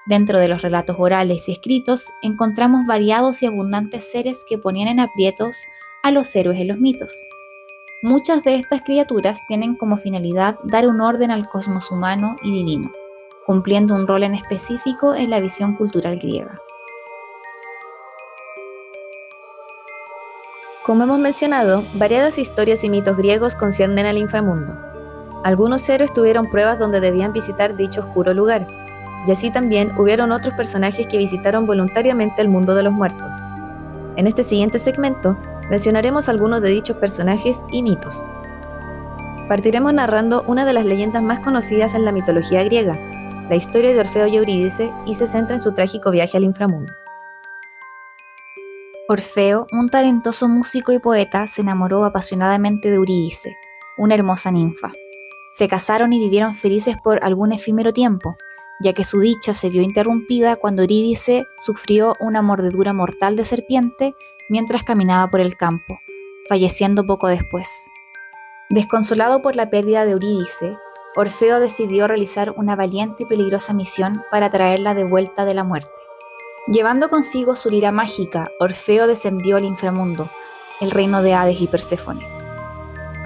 Dentro 0.07 0.41
de 0.41 0.49
los 0.49 0.61
relatos 0.61 0.97
orales 0.99 1.49
y 1.49 1.53
escritos 1.53 2.13
encontramos 2.23 2.87
variados 2.87 3.41
y 3.45 3.47
abundantes 3.47 4.11
seres 4.11 4.45
que 4.49 4.59
ponían 4.59 4.89
en 4.89 4.99
aprietos 4.99 5.57
a 6.03 6.11
los 6.11 6.35
héroes 6.35 6.59
en 6.59 6.67
los 6.67 6.79
mitos. 6.79 7.13
Muchas 8.03 8.43
de 8.43 8.57
estas 8.57 8.83
criaturas 8.83 9.39
tienen 9.47 9.77
como 9.77 9.97
finalidad 9.97 10.59
dar 10.65 10.89
un 10.89 11.01
orden 11.01 11.31
al 11.31 11.49
cosmos 11.49 11.93
humano 11.93 12.35
y 12.43 12.51
divino, 12.51 12.91
cumpliendo 13.47 13.95
un 13.95 14.09
rol 14.09 14.25
en 14.25 14.35
específico 14.35 15.15
en 15.15 15.31
la 15.31 15.39
visión 15.39 15.77
cultural 15.77 16.19
griega. 16.19 16.61
Como 20.85 21.05
hemos 21.05 21.21
mencionado, 21.21 21.85
variadas 21.95 22.39
historias 22.39 22.83
y 22.83 22.91
mitos 22.91 23.17
griegos 23.17 23.55
conciernen 23.55 24.07
al 24.07 24.19
inframundo. 24.19 24.96
Algunos 25.47 25.89
héroes 25.89 26.13
tuvieron 26.13 26.47
pruebas 26.47 26.77
donde 26.77 26.99
debían 26.99 27.33
visitar 27.33 27.77
dicho 27.77 28.01
oscuro 28.01 28.35
lugar, 28.35 28.67
y 29.29 29.31
así 29.31 29.53
también 29.53 29.97
hubieron 29.97 30.33
otros 30.33 30.55
personajes 30.55 31.07
que 31.07 31.19
visitaron 31.19 31.67
voluntariamente 31.67 32.43
el 32.43 32.49
mundo 32.49 32.75
de 32.75 32.83
los 32.83 32.93
muertos. 32.93 33.33
En 34.17 34.27
este 34.27 34.43
siguiente 34.43 34.81
segmento 34.81 35.37
mencionaremos 35.71 36.29
algunos 36.29 36.63
de 36.63 36.71
dichos 36.71 36.97
personajes 36.97 37.65
y 37.71 37.85
mitos. 37.85 38.25
Partiremos 39.49 39.95
narrando 39.95 40.43
una 40.49 40.65
de 40.65 40.73
las 40.73 40.85
leyendas 40.85 41.23
más 41.23 41.39
conocidas 41.39 41.95
en 41.95 42.05
la 42.05 42.11
mitología 42.11 42.65
griega, 42.65 42.99
la 43.49 43.55
historia 43.55 43.93
de 43.93 44.01
Orfeo 44.01 44.27
y 44.27 44.39
Eurídice, 44.39 44.91
y 45.07 45.15
se 45.15 45.29
centra 45.29 45.55
en 45.55 45.63
su 45.63 45.75
trágico 45.75 46.11
viaje 46.11 46.37
al 46.37 46.43
inframundo. 46.43 46.93
Orfeo, 49.09 49.69
un 49.71 49.91
talentoso 49.91 50.49
músico 50.49 50.91
y 50.91 50.99
poeta, 50.99 51.47
se 51.47 51.61
enamoró 51.61 52.05
apasionadamente 52.05 52.91
de 52.91 52.97
Eurídice, 52.97 53.57
una 53.97 54.17
hermosa 54.17 54.51
ninfa. 54.51 54.91
Se 55.57 55.69
casaron 55.69 56.13
y 56.13 56.19
vivieron 56.19 56.55
felices 56.55 56.99
por 57.03 57.25
algún 57.25 57.51
efímero 57.51 57.95
tiempo, 57.95 58.37
ya 58.79 58.93
que 58.93 59.05
su 59.05 59.21
dicha 59.21 59.55
se 59.55 59.71
vio 59.71 59.81
interrumpida 59.81 60.57
cuando 60.57 60.83
Eurídice 60.83 61.47
sufrió 61.57 62.15
una 62.21 62.43
mordedura 62.43 62.93
mortal 62.93 63.37
de 63.37 63.45
serpiente 63.45 64.15
mientras 64.51 64.85
caminaba 64.85 65.31
por 65.31 65.41
el 65.41 65.57
campo, 65.57 65.99
falleciendo 66.47 67.07
poco 67.07 67.29
después. 67.29 67.87
Desconsolado 68.69 69.41
por 69.41 69.57
la 69.57 69.71
pérdida 69.71 70.05
de 70.05 70.11
Eurídice, 70.11 70.77
Orfeo 71.17 71.59
decidió 71.59 72.07
realizar 72.07 72.53
una 72.59 72.77
valiente 72.77 73.23
y 73.23 73.27
peligrosa 73.27 73.73
misión 73.73 74.23
para 74.31 74.51
traerla 74.51 74.93
de 74.93 75.05
vuelta 75.05 75.47
de 75.47 75.55
la 75.55 75.65
muerte. 75.65 75.89
Llevando 76.67 77.09
consigo 77.09 77.57
su 77.57 77.71
lira 77.71 77.93
mágica, 77.93 78.51
Orfeo 78.61 79.07
descendió 79.07 79.57
al 79.57 79.65
inframundo, 79.65 80.29
el 80.83 80.91
reino 80.91 81.23
de 81.23 81.33
Hades 81.33 81.63
y 81.63 81.67
Perséfone. 81.67 82.36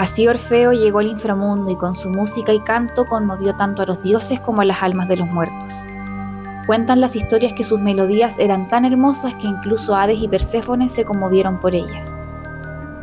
Así 0.00 0.26
Orfeo 0.26 0.72
llegó 0.72 1.00
al 1.00 1.08
inframundo 1.08 1.70
y 1.70 1.76
con 1.76 1.94
su 1.94 2.08
música 2.08 2.54
y 2.54 2.60
canto 2.60 3.04
conmovió 3.04 3.54
tanto 3.56 3.82
a 3.82 3.84
los 3.84 4.02
dioses 4.02 4.40
como 4.40 4.62
a 4.62 4.64
las 4.64 4.82
almas 4.82 5.08
de 5.08 5.18
los 5.18 5.28
muertos. 5.28 5.84
Cuentan 6.66 7.02
las 7.02 7.16
historias 7.16 7.52
que 7.52 7.64
sus 7.64 7.78
melodías 7.78 8.38
eran 8.38 8.66
tan 8.66 8.86
hermosas 8.86 9.34
que 9.34 9.46
incluso 9.46 9.94
Hades 9.94 10.22
y 10.22 10.26
Perséfone 10.26 10.88
se 10.88 11.04
conmovieron 11.04 11.60
por 11.60 11.74
ellas. 11.74 12.24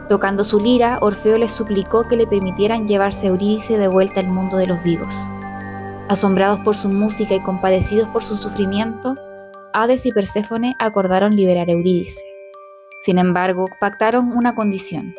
Tocando 0.10 0.44
su 0.44 0.60
lira, 0.60 0.98
Orfeo 1.00 1.38
les 1.38 1.52
suplicó 1.52 2.08
que 2.08 2.16
le 2.16 2.26
permitieran 2.26 2.88
llevarse 2.88 3.28
a 3.28 3.30
Eurídice 3.30 3.78
de 3.78 3.88
vuelta 3.88 4.20
al 4.20 4.30
mundo 4.30 4.58
de 4.58 4.66
los 4.66 4.82
vivos. 4.82 5.14
Asombrados 6.10 6.62
por 6.62 6.76
su 6.76 6.90
música 6.90 7.36
y 7.36 7.44
compadecidos 7.44 8.08
por 8.10 8.24
su 8.24 8.36
sufrimiento, 8.36 9.16
Hades 9.72 10.08
y 10.08 10.12
Perséfone 10.12 10.76
acordaron 10.80 11.36
liberar 11.36 11.70
a 11.70 11.74
Eurídice. 11.74 12.26
Sin 13.02 13.20
embargo, 13.20 13.68
pactaron 13.80 14.32
una 14.36 14.56
condición 14.56 15.14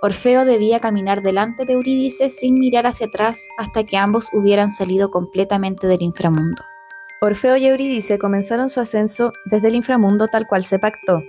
Orfeo 0.00 0.44
debía 0.44 0.78
caminar 0.78 1.22
delante 1.22 1.64
de 1.64 1.72
Eurídice 1.72 2.30
sin 2.30 2.54
mirar 2.54 2.86
hacia 2.86 3.08
atrás 3.08 3.48
hasta 3.58 3.82
que 3.82 3.96
ambos 3.96 4.28
hubieran 4.32 4.70
salido 4.70 5.10
completamente 5.10 5.88
del 5.88 6.02
inframundo. 6.02 6.62
Orfeo 7.20 7.56
y 7.56 7.66
Eurídice 7.66 8.16
comenzaron 8.16 8.70
su 8.70 8.78
ascenso 8.78 9.32
desde 9.44 9.68
el 9.68 9.74
inframundo 9.74 10.28
tal 10.28 10.46
cual 10.46 10.62
se 10.62 10.78
pactó. 10.78 11.24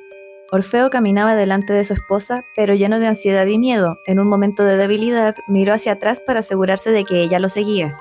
Orfeo 0.52 0.92
caminaba 0.92 1.36
delante 1.36 1.74
de 1.74 1.84
su 1.84 1.94
esposa, 1.94 2.44
pero 2.56 2.76
lleno 2.76 3.00
de 3.00 3.08
ansiedad 3.08 3.48
y 3.48 3.58
miedo. 3.58 3.98
En 4.06 4.20
un 4.20 4.28
momento 4.28 4.64
de 4.64 4.78
debilidad, 4.78 5.36
miró 5.48 5.74
hacia 5.74 5.94
atrás 5.94 6.20
para 6.20 6.42
asegurarse 6.42 6.92
de 6.92 7.06
que 7.06 7.22
ella 7.22 7.40
lo 7.40 7.50
seguía. 7.50 7.98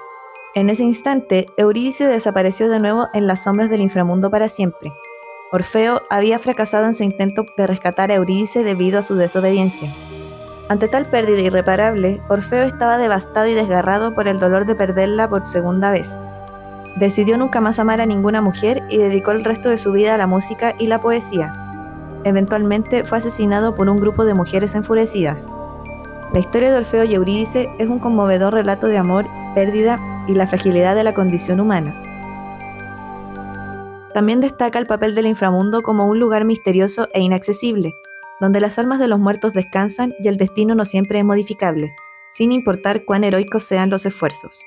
En 0.55 0.69
ese 0.69 0.83
instante, 0.83 1.47
Eurídice 1.57 2.07
desapareció 2.07 2.69
de 2.69 2.81
nuevo 2.81 3.09
en 3.15 3.27
las 3.27 3.45
sombras 3.45 3.71
del 3.71 3.81
inframundo 3.81 4.31
para 4.31 4.49
siempre. 4.49 4.93
Orfeo 5.51 6.03
había 6.11 6.39
fracasado 6.39 6.85
en 6.85 6.95
su 6.95 7.05
intento 7.05 7.47
de 7.57 7.67
rescatar 7.67 8.11
a 8.11 8.17
Eurídice 8.17 8.65
debido 8.65 8.99
a 8.99 9.03
su 9.03 9.15
desobediencia. 9.15 9.91
Ante 10.69 10.87
tal 10.87 11.07
pérdida 11.07 11.41
irreparable, 11.41 12.21
Orfeo 12.29 12.65
estaba 12.65 12.99
devastado 12.99 13.47
y 13.47 13.55
desgarrado 13.55 14.15
por 14.15 14.29
el 14.29 14.39
dolor 14.39 14.67
de 14.67 14.75
perderla 14.75 15.29
por 15.29 15.47
segunda 15.47 15.91
vez. 15.91 16.21
Decidió 16.97 17.39
nunca 17.39 17.61
más 17.61 17.79
amar 17.79 18.03
a 18.03 18.07
ninguna 18.07 18.43
mujer 18.43 18.83
y 18.91 18.99
dedicó 18.99 19.31
el 19.31 19.45
resto 19.45 19.71
de 19.71 19.79
su 19.79 19.93
vida 19.93 20.15
a 20.15 20.19
la 20.19 20.27
música 20.27 20.75
y 20.79 20.89
la 20.89 21.01
poesía. 21.01 21.55
Eventualmente 22.25 23.05
fue 23.05 23.17
asesinado 23.17 23.75
por 23.75 23.89
un 23.89 23.97
grupo 23.97 24.27
de 24.27 24.35
mujeres 24.35 24.75
enfurecidas. 24.75 25.49
La 26.35 26.41
historia 26.41 26.71
de 26.71 26.77
Orfeo 26.77 27.05
y 27.05 27.15
Eurídice 27.15 27.71
es 27.79 27.89
un 27.89 27.99
conmovedor 27.99 28.53
relato 28.53 28.89
de 28.89 28.99
amor, 28.99 29.27
pérdida 29.55 29.99
y 30.27 30.35
la 30.35 30.47
fragilidad 30.47 30.95
de 30.95 31.05
la 31.05 31.15
condición 31.15 31.61
humana. 31.61 31.95
También 34.13 34.41
destaca 34.41 34.79
el 34.79 34.87
papel 34.87 35.15
del 35.15 35.27
inframundo 35.27 35.81
como 35.81 36.07
un 36.07 36.19
lugar 36.19 36.45
misterioso 36.45 37.09
e 37.15 37.21
inaccesible, 37.21 37.95
donde 38.41 38.61
las 38.61 38.79
almas 38.79 38.99
de 38.99 39.09
los 39.09 39.19
muertos 39.19 39.53
descansan 39.53 40.15
y 40.21 40.29
el 40.29 40.37
destino 40.37 40.75
no 40.75 40.85
siempre 40.85 41.19
es 41.19 41.25
modificable, 41.25 41.95
sin 42.31 42.53
importar 42.53 43.05
cuán 43.05 43.25
heroicos 43.25 43.65
sean 43.65 43.91
los 43.91 44.07
esfuerzos. 44.07 44.61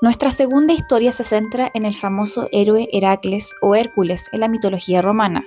Nuestra 0.00 0.32
segunda 0.32 0.72
historia 0.72 1.12
se 1.12 1.22
centra 1.22 1.70
en 1.74 1.84
el 1.84 1.94
famoso 1.94 2.48
héroe 2.50 2.88
Heracles 2.92 3.54
o 3.60 3.76
Hércules 3.76 4.28
en 4.32 4.40
la 4.40 4.48
mitología 4.48 5.00
romana, 5.00 5.44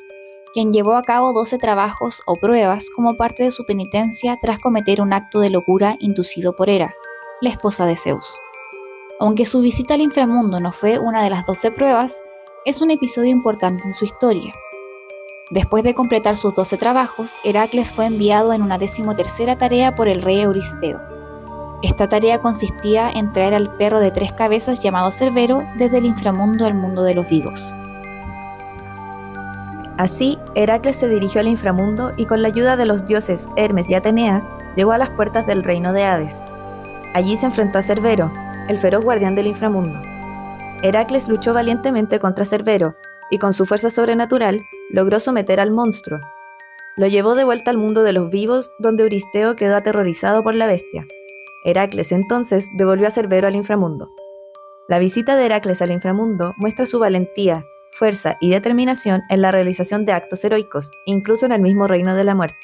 quien 0.53 0.71
llevó 0.71 0.95
a 0.95 1.01
cabo 1.01 1.34
12 1.34 1.58
trabajos 1.58 2.21
o 2.25 2.38
pruebas 2.38 2.86
como 2.95 3.17
parte 3.17 3.43
de 3.43 3.51
su 3.51 3.65
penitencia 3.65 4.38
tras 4.41 4.60
cometer 4.60 5.01
un 5.01 5.12
acto 5.12 5.41
de 5.41 5.49
locura 5.49 5.97
inducido 5.99 6.55
por 6.55 6.69
Hera, 6.69 6.95
la 7.41 7.49
esposa 7.49 7.86
de 7.86 7.97
Zeus. 7.97 8.39
Aunque 9.19 9.45
su 9.45 9.60
visita 9.60 9.95
al 9.95 10.01
inframundo 10.01 10.62
no 10.62 10.71
fue 10.71 10.99
una 10.99 11.23
de 11.23 11.29
las 11.29 11.45
12 11.45 11.71
pruebas, 11.71 12.21
es 12.63 12.81
un 12.81 12.91
episodio 12.91 13.31
importante 13.31 13.84
en 13.84 13.91
su 13.91 14.05
historia. 14.05 14.53
Después 15.51 15.84
de 15.84 15.93
completar 15.93 16.36
sus 16.36 16.55
12 16.55 16.77
trabajos, 16.77 17.36
Heracles 17.43 17.93
fue 17.93 18.08
enviado 18.08 18.51
en 18.53 18.63
una 18.63 18.79
decimotercera 18.79 19.58
tarea 19.58 19.93
por 19.93 20.08
el 20.08 20.23
rey 20.23 20.39
Euristeo. 20.39 20.99
Esta 21.84 22.10
tarea 22.10 22.41
consistía 22.41 23.12
en 23.12 23.31
traer 23.31 23.53
al 23.53 23.69
perro 23.77 23.99
de 23.99 24.10
tres 24.10 24.34
cabezas 24.34 24.79
llamado 24.79 25.12
Cerbero 25.12 25.62
desde 25.77 25.99
el 25.99 26.05
inframundo 26.05 26.65
al 26.65 26.73
mundo 26.73 27.03
de 27.03 27.13
los 27.13 27.29
vivos. 27.29 27.75
Así, 29.97 30.39
Heracles 30.55 30.95
se 30.95 31.08
dirigió 31.08 31.41
al 31.41 31.47
inframundo 31.47 32.13
y 32.17 32.25
con 32.25 32.41
la 32.41 32.47
ayuda 32.47 32.75
de 32.75 32.88
los 32.88 33.05
dioses 33.05 33.47
Hermes 33.55 33.88
y 33.89 33.93
Atenea, 33.93 34.43
llegó 34.75 34.93
a 34.93 34.97
las 34.97 35.12
puertas 35.12 35.45
del 35.45 35.63
reino 35.63 35.93
de 35.93 36.05
Hades. 36.05 36.43
Allí 37.13 37.38
se 37.38 37.45
enfrentó 37.45 37.77
a 37.77 37.84
Cerbero, 37.84 38.31
el 38.67 38.79
feroz 38.79 39.05
guardián 39.05 39.36
del 39.36 39.47
inframundo. 39.47 40.01
Heracles 40.81 41.27
luchó 41.27 41.53
valientemente 41.53 42.19
contra 42.19 42.45
Cerbero 42.45 42.95
y 43.29 43.38
con 43.38 43.53
su 43.53 43.65
fuerza 43.65 43.89
sobrenatural 43.91 44.65
logró 44.89 45.19
someter 45.19 45.60
al 45.60 45.71
monstruo. 45.71 46.19
Lo 46.98 47.08
llevó 47.08 47.36
de 47.36 47.43
vuelta 47.43 47.71
al 47.71 47.78
mundo 47.78 48.04
de 48.04 48.13
los 48.13 48.30
vivos, 48.30 48.71
donde 48.80 49.04
Euristeo 49.04 49.56
quedó 49.56 49.76
aterrorizado 49.76 50.43
por 50.43 50.56
la 50.56 50.67
bestia. 50.67 51.06
Heracles 51.65 52.12
entonces 52.12 52.67
devolvió 52.78 53.08
a 53.08 53.12
Cerbero 53.12 53.48
al 53.48 53.56
inframundo. 53.56 54.10
La 54.88 55.00
visita 55.00 55.36
de 55.36 55.45
Heracles 55.45 55.82
al 55.82 55.91
inframundo 55.91 56.54
muestra 56.58 56.86
su 56.86 57.00
valentía, 57.00 57.65
fuerza 57.91 58.38
y 58.39 58.52
determinación 58.52 59.24
en 59.30 59.41
la 59.41 59.52
realización 59.52 60.06
de 60.06 60.13
actos 60.13 60.43
heroicos, 60.45 60.91
incluso 61.06 61.45
en 61.45 61.54
el 61.54 61.62
mismo 61.62 61.88
reino 61.88 62.15
de 62.15 62.24
la 62.24 62.36
muerte. 62.36 62.58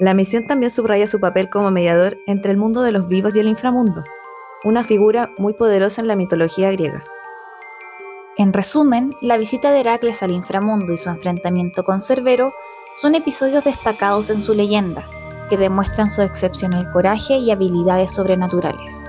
La 0.00 0.14
misión 0.14 0.46
también 0.46 0.70
subraya 0.70 1.06
su 1.06 1.20
papel 1.20 1.50
como 1.50 1.70
mediador 1.70 2.16
entre 2.26 2.50
el 2.50 2.56
mundo 2.56 2.82
de 2.82 2.90
los 2.90 3.06
vivos 3.06 3.36
y 3.36 3.40
el 3.40 3.48
inframundo, 3.48 4.02
una 4.64 4.82
figura 4.82 5.30
muy 5.36 5.52
poderosa 5.52 6.00
en 6.00 6.08
la 6.08 6.16
mitología 6.16 6.72
griega. 6.72 7.04
En 8.36 8.52
resumen, 8.52 9.14
la 9.20 9.36
visita 9.36 9.70
de 9.70 9.78
Heracles 9.78 10.24
al 10.24 10.32
inframundo 10.32 10.92
y 10.92 10.98
su 10.98 11.08
enfrentamiento 11.08 11.84
con 11.84 12.00
Cerbero 12.00 12.52
son 12.92 13.14
episodios 13.14 13.62
destacados 13.62 14.28
en 14.28 14.42
su 14.42 14.54
leyenda, 14.54 15.04
que 15.48 15.56
demuestran 15.56 16.10
su 16.10 16.20
excepcional 16.22 16.90
coraje 16.90 17.36
y 17.36 17.52
habilidades 17.52 18.12
sobrenaturales. 18.12 19.04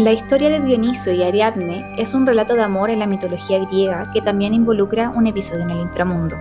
La 0.00 0.10
historia 0.10 0.48
de 0.48 0.60
Dioniso 0.60 1.12
y 1.12 1.22
Ariadne 1.22 1.94
es 1.96 2.12
un 2.14 2.26
relato 2.26 2.54
de 2.54 2.62
amor 2.62 2.90
en 2.90 2.98
la 2.98 3.06
mitología 3.06 3.64
griega 3.64 4.10
que 4.12 4.20
también 4.20 4.52
involucra 4.52 5.10
un 5.10 5.28
episodio 5.28 5.62
en 5.62 5.70
el 5.70 5.80
inframundo. 5.82 6.36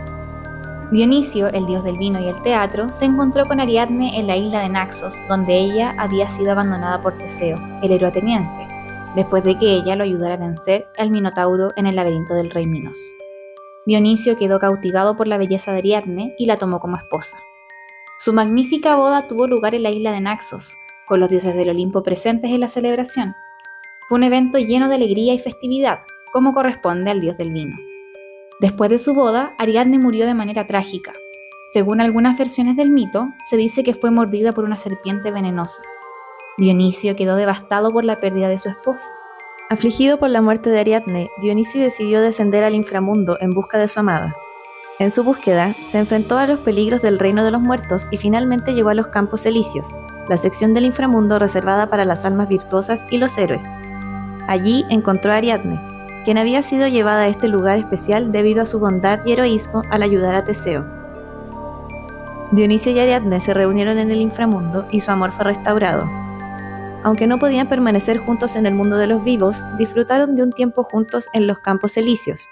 Dionisio, 0.91 1.47
el 1.47 1.67
dios 1.67 1.83
del 1.83 1.97
vino 1.99 2.19
y 2.19 2.27
el 2.27 2.41
teatro, 2.41 2.91
se 2.91 3.05
encontró 3.05 3.45
con 3.45 3.59
Ariadne 3.59 4.17
en 4.19 4.25
la 4.25 4.35
isla 4.35 4.61
de 4.61 4.69
Naxos, 4.69 5.21
donde 5.29 5.55
ella 5.55 5.93
había 5.97 6.27
sido 6.27 6.53
abandonada 6.53 7.01
por 7.01 7.17
Teseo, 7.17 7.57
el 7.83 7.91
héroe 7.91 8.09
ateniense, 8.09 8.65
después 9.17 9.43
de 9.43 9.57
que 9.57 9.73
ella 9.73 9.95
lo 9.95 10.03
ayudara 10.03 10.35
a 10.35 10.37
vencer 10.37 10.85
al 10.95 11.09
Minotauro 11.09 11.73
en 11.75 11.87
el 11.87 11.95
laberinto 11.95 12.35
del 12.35 12.51
rey 12.51 12.67
Minos. 12.67 12.99
Dionisio 13.87 14.37
quedó 14.37 14.59
cautivado 14.59 15.17
por 15.17 15.27
la 15.27 15.39
belleza 15.39 15.71
de 15.71 15.79
Ariadne 15.79 16.35
y 16.37 16.45
la 16.45 16.57
tomó 16.57 16.79
como 16.79 16.97
esposa. 16.97 17.35
Su 18.19 18.31
magnífica 18.31 18.95
boda 18.95 19.27
tuvo 19.27 19.47
lugar 19.47 19.73
en 19.73 19.81
la 19.81 19.89
isla 19.89 20.11
de 20.11 20.21
Naxos, 20.21 20.77
con 21.07 21.19
los 21.19 21.31
dioses 21.31 21.55
del 21.55 21.71
Olimpo 21.71 22.03
presentes 22.03 22.51
en 22.51 22.59
la 22.59 22.67
celebración. 22.67 23.33
Fue 24.07 24.19
un 24.19 24.23
evento 24.23 24.59
lleno 24.59 24.87
de 24.87 24.95
alegría 24.95 25.33
y 25.33 25.39
festividad, 25.39 26.01
como 26.31 26.53
corresponde 26.53 27.09
al 27.09 27.19
dios 27.19 27.39
del 27.39 27.51
vino. 27.51 27.75
Después 28.59 28.91
de 28.91 28.99
su 28.99 29.15
boda, 29.15 29.55
Ariadne 29.57 29.97
murió 29.97 30.27
de 30.27 30.35
manera 30.35 30.67
trágica. 30.67 31.13
Según 31.73 32.01
algunas 32.01 32.37
versiones 32.37 32.77
del 32.77 32.91
mito, 32.91 33.29
se 33.49 33.57
dice 33.57 33.83
que 33.83 33.95
fue 33.95 34.11
mordida 34.11 34.51
por 34.51 34.63
una 34.63 34.77
serpiente 34.77 35.31
venenosa. 35.31 35.81
Dionisio 36.57 37.15
quedó 37.15 37.35
devastado 37.35 37.91
por 37.91 38.03
la 38.03 38.19
pérdida 38.19 38.49
de 38.49 38.57
su 38.57 38.69
esposa. 38.69 39.11
Afligido 39.69 40.17
por 40.17 40.31
la 40.31 40.41
muerte 40.41 40.71
de 40.71 40.79
Ariadne, 40.79 41.29
Dionisio 41.39 41.79
decidió 41.83 42.19
descender 42.19 42.63
al 42.63 42.73
inframundo 42.73 43.37
en 43.39 43.51
busca 43.51 43.77
de 43.77 43.87
su 43.87 43.99
amada. 43.99 44.35
En 44.97 45.11
su 45.11 45.23
búsqueda, 45.23 45.75
se 45.85 45.99
enfrentó 45.99 46.39
a 46.39 46.47
los 46.47 46.57
peligros 46.59 47.03
del 47.03 47.19
reino 47.19 47.43
de 47.43 47.51
los 47.51 47.61
muertos 47.61 48.07
y 48.09 48.17
finalmente 48.17 48.73
llegó 48.73 48.89
a 48.89 48.95
los 48.95 49.09
Campos 49.09 49.45
Elíseos, 49.45 49.93
la 50.27 50.37
sección 50.37 50.73
del 50.73 50.85
inframundo 50.85 51.37
reservada 51.37 51.91
para 51.91 52.05
las 52.05 52.25
almas 52.25 52.49
virtuosas 52.49 53.05
y 53.11 53.17
los 53.17 53.37
héroes. 53.37 53.63
Allí 54.47 54.83
encontró 54.89 55.33
a 55.33 55.35
Ariadne, 55.35 55.79
quien 56.25 56.39
había 56.39 56.63
sido 56.63 56.87
llevada 56.87 57.23
a 57.23 57.27
este 57.27 57.47
lugar 57.47 57.77
especial 57.77 58.31
debido 58.31 58.63
a 58.63 58.65
su 58.65 58.79
bondad 58.79 59.19
y 59.25 59.33
heroísmo 59.33 59.83
al 59.91 60.01
ayudar 60.01 60.33
a 60.33 60.43
Teseo. 60.43 60.83
Dionisio 62.51 62.91
y 62.93 62.99
Ariadne 62.99 63.41
se 63.41 63.53
reunieron 63.53 63.99
en 63.99 64.09
el 64.09 64.21
inframundo 64.21 64.87
y 64.89 65.01
su 65.01 65.11
amor 65.11 65.33
fue 65.33 65.45
restaurado. 65.45 66.26
Aunque 67.07 67.25
no 67.25 67.39
podían 67.39 67.69
permanecer 67.69 68.17
juntos 68.17 68.57
en 68.57 68.65
el 68.65 68.73
mundo 68.73 68.97
de 68.97 69.07
los 69.07 69.23
vivos, 69.23 69.63
disfrutaron 69.77 70.35
de 70.35 70.43
un 70.43 70.51
tiempo 70.51 70.83
juntos 70.83 71.29
en 71.31 71.47
los 71.47 71.59
campos 71.59 71.95
elíseos. 71.95 72.49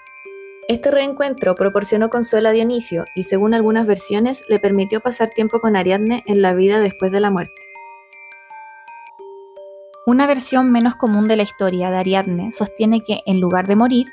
Este 0.69 0.91
reencuentro 0.91 1.55
proporcionó 1.55 2.09
consuelo 2.09 2.47
a 2.47 2.51
Dionisio 2.53 3.03
y 3.15 3.23
según 3.23 3.53
algunas 3.53 3.85
versiones 3.85 4.45
le 4.47 4.57
permitió 4.57 5.01
pasar 5.01 5.29
tiempo 5.29 5.59
con 5.59 5.75
Ariadne 5.75 6.23
en 6.25 6.41
la 6.41 6.53
vida 6.53 6.79
después 6.79 7.11
de 7.11 7.19
la 7.19 7.31
muerte. 7.31 7.61
Una 10.05 10.25
versión 10.25 10.71
menos 10.71 10.95
común 10.95 11.27
de 11.27 11.35
la 11.35 11.43
historia 11.43 11.91
de 11.91 11.97
Ariadne 11.97 12.53
sostiene 12.53 13.01
que, 13.01 13.23
en 13.25 13.41
lugar 13.41 13.67
de 13.67 13.75
morir, 13.75 14.07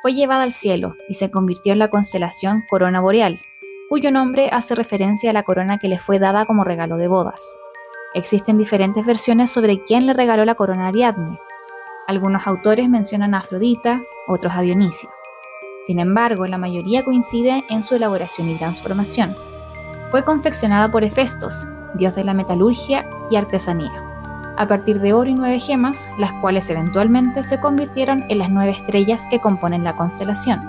fue 0.00 0.14
llevada 0.14 0.44
al 0.44 0.52
cielo 0.52 0.94
y 1.08 1.14
se 1.14 1.32
convirtió 1.32 1.72
en 1.72 1.80
la 1.80 1.90
constelación 1.90 2.62
Corona 2.70 3.00
Boreal, 3.00 3.40
cuyo 3.88 4.12
nombre 4.12 4.48
hace 4.52 4.76
referencia 4.76 5.30
a 5.30 5.32
la 5.32 5.42
corona 5.42 5.78
que 5.78 5.88
le 5.88 5.98
fue 5.98 6.20
dada 6.20 6.46
como 6.46 6.62
regalo 6.62 6.98
de 6.98 7.08
bodas. 7.08 7.58
Existen 8.14 8.58
diferentes 8.58 9.04
versiones 9.04 9.50
sobre 9.50 9.84
quién 9.84 10.06
le 10.06 10.12
regaló 10.12 10.44
la 10.44 10.54
corona 10.54 10.86
a 10.86 10.88
Ariadne. 10.88 11.38
Algunos 12.06 12.46
autores 12.46 12.88
mencionan 12.88 13.34
a 13.34 13.38
Afrodita, 13.38 14.00
otros 14.26 14.54
a 14.54 14.62
Dionisio. 14.62 15.10
Sin 15.84 15.98
embargo, 15.98 16.46
la 16.46 16.58
mayoría 16.58 17.04
coincide 17.04 17.64
en 17.68 17.82
su 17.82 17.96
elaboración 17.96 18.48
y 18.48 18.56
transformación. 18.56 19.34
Fue 20.10 20.24
confeccionada 20.24 20.90
por 20.90 21.04
Hefestos, 21.04 21.66
dios 21.94 22.14
de 22.14 22.24
la 22.24 22.34
metalurgia 22.34 23.08
y 23.30 23.36
artesanía 23.36 24.08
a 24.58 24.66
partir 24.66 25.00
de 25.00 25.12
oro 25.12 25.30
y 25.30 25.34
nueve 25.34 25.60
gemas, 25.60 26.08
las 26.18 26.32
cuales 26.32 26.68
eventualmente 26.68 27.44
se 27.44 27.60
convirtieron 27.60 28.24
en 28.28 28.38
las 28.38 28.50
nueve 28.50 28.72
estrellas 28.72 29.28
que 29.30 29.40
componen 29.40 29.84
la 29.84 29.94
constelación. 29.94 30.60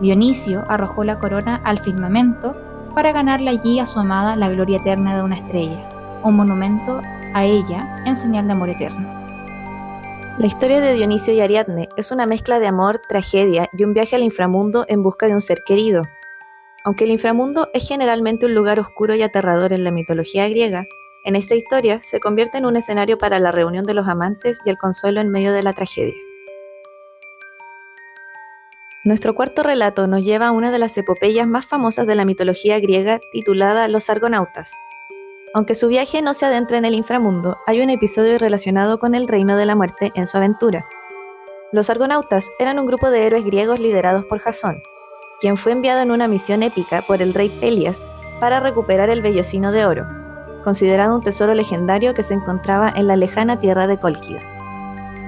Dionisio 0.00 0.64
arrojó 0.66 1.04
la 1.04 1.18
corona 1.18 1.60
al 1.62 1.78
firmamento 1.78 2.56
para 2.94 3.12
ganarle 3.12 3.50
allí 3.50 3.78
a 3.78 3.86
su 3.86 4.00
amada 4.00 4.34
la 4.34 4.48
gloria 4.48 4.78
eterna 4.78 5.14
de 5.14 5.22
una 5.22 5.36
estrella, 5.36 5.86
un 6.22 6.36
monumento 6.36 7.00
a 7.34 7.44
ella 7.44 7.96
en 8.04 8.16
señal 8.16 8.46
de 8.46 8.52
amor 8.52 8.70
eterno. 8.70 9.22
La 10.38 10.46
historia 10.46 10.80
de 10.80 10.94
Dionisio 10.94 11.34
y 11.34 11.40
Ariadne 11.40 11.88
es 11.96 12.10
una 12.10 12.26
mezcla 12.26 12.58
de 12.58 12.66
amor, 12.66 13.02
tragedia 13.06 13.68
y 13.72 13.84
un 13.84 13.92
viaje 13.92 14.16
al 14.16 14.22
inframundo 14.22 14.86
en 14.88 15.02
busca 15.02 15.26
de 15.26 15.34
un 15.34 15.40
ser 15.40 15.62
querido. 15.64 16.02
Aunque 16.84 17.04
el 17.04 17.10
inframundo 17.10 17.68
es 17.74 17.86
generalmente 17.86 18.46
un 18.46 18.54
lugar 18.54 18.80
oscuro 18.80 19.14
y 19.14 19.22
aterrador 19.22 19.72
en 19.72 19.84
la 19.84 19.90
mitología 19.90 20.48
griega, 20.48 20.86
en 21.24 21.36
esta 21.36 21.54
historia 21.54 22.00
se 22.02 22.18
convierte 22.18 22.58
en 22.58 22.66
un 22.66 22.76
escenario 22.76 23.18
para 23.18 23.38
la 23.38 23.52
reunión 23.52 23.84
de 23.86 23.94
los 23.94 24.08
amantes 24.08 24.58
y 24.64 24.70
el 24.70 24.78
consuelo 24.78 25.20
en 25.20 25.28
medio 25.28 25.52
de 25.52 25.62
la 25.62 25.72
tragedia. 25.74 26.14
Nuestro 29.04 29.34
cuarto 29.34 29.62
relato 29.62 30.06
nos 30.06 30.24
lleva 30.24 30.46
a 30.46 30.52
una 30.52 30.70
de 30.70 30.78
las 30.78 30.96
epopeyas 30.96 31.46
más 31.46 31.66
famosas 31.66 32.06
de 32.06 32.14
la 32.14 32.24
mitología 32.24 32.80
griega 32.80 33.20
titulada 33.32 33.86
Los 33.88 34.08
Argonautas. 34.08 34.72
Aunque 35.54 35.74
su 35.74 35.88
viaje 35.88 36.22
no 36.22 36.32
se 36.32 36.46
adentra 36.46 36.78
en 36.78 36.86
el 36.86 36.94
inframundo, 36.94 37.58
hay 37.66 37.82
un 37.82 37.90
episodio 37.90 38.38
relacionado 38.38 38.98
con 38.98 39.14
el 39.14 39.28
reino 39.28 39.54
de 39.58 39.66
la 39.66 39.76
muerte 39.76 40.10
en 40.14 40.26
su 40.26 40.38
aventura. 40.38 40.86
Los 41.72 41.90
argonautas 41.90 42.48
eran 42.58 42.78
un 42.78 42.86
grupo 42.86 43.10
de 43.10 43.26
héroes 43.26 43.44
griegos 43.44 43.78
liderados 43.78 44.24
por 44.24 44.38
Jasón, 44.38 44.82
quien 45.42 45.58
fue 45.58 45.72
enviado 45.72 46.00
en 46.00 46.10
una 46.10 46.26
misión 46.26 46.62
épica 46.62 47.02
por 47.02 47.20
el 47.20 47.34
rey 47.34 47.50
Pelias 47.50 48.02
para 48.40 48.60
recuperar 48.60 49.10
el 49.10 49.20
vellocino 49.20 49.72
de 49.72 49.84
oro, 49.84 50.06
considerado 50.64 51.14
un 51.14 51.22
tesoro 51.22 51.52
legendario 51.52 52.14
que 52.14 52.22
se 52.22 52.32
encontraba 52.32 52.90
en 52.94 53.06
la 53.06 53.16
lejana 53.16 53.60
tierra 53.60 53.86
de 53.86 53.98
Cólquida. 53.98 54.40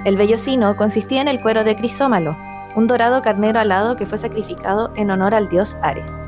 El 0.05 0.17
vellocino 0.17 0.75
consistía 0.75 1.21
en 1.21 1.27
el 1.27 1.39
cuero 1.39 1.63
de 1.63 1.75
Crisómalo, 1.75 2.35
un 2.75 2.87
dorado 2.87 3.21
carnero 3.21 3.59
alado 3.59 3.95
que 3.95 4.07
fue 4.07 4.17
sacrificado 4.17 4.91
en 4.95 5.11
honor 5.11 5.35
al 5.35 5.49
dios 5.49 5.77
Ares. 5.83 6.23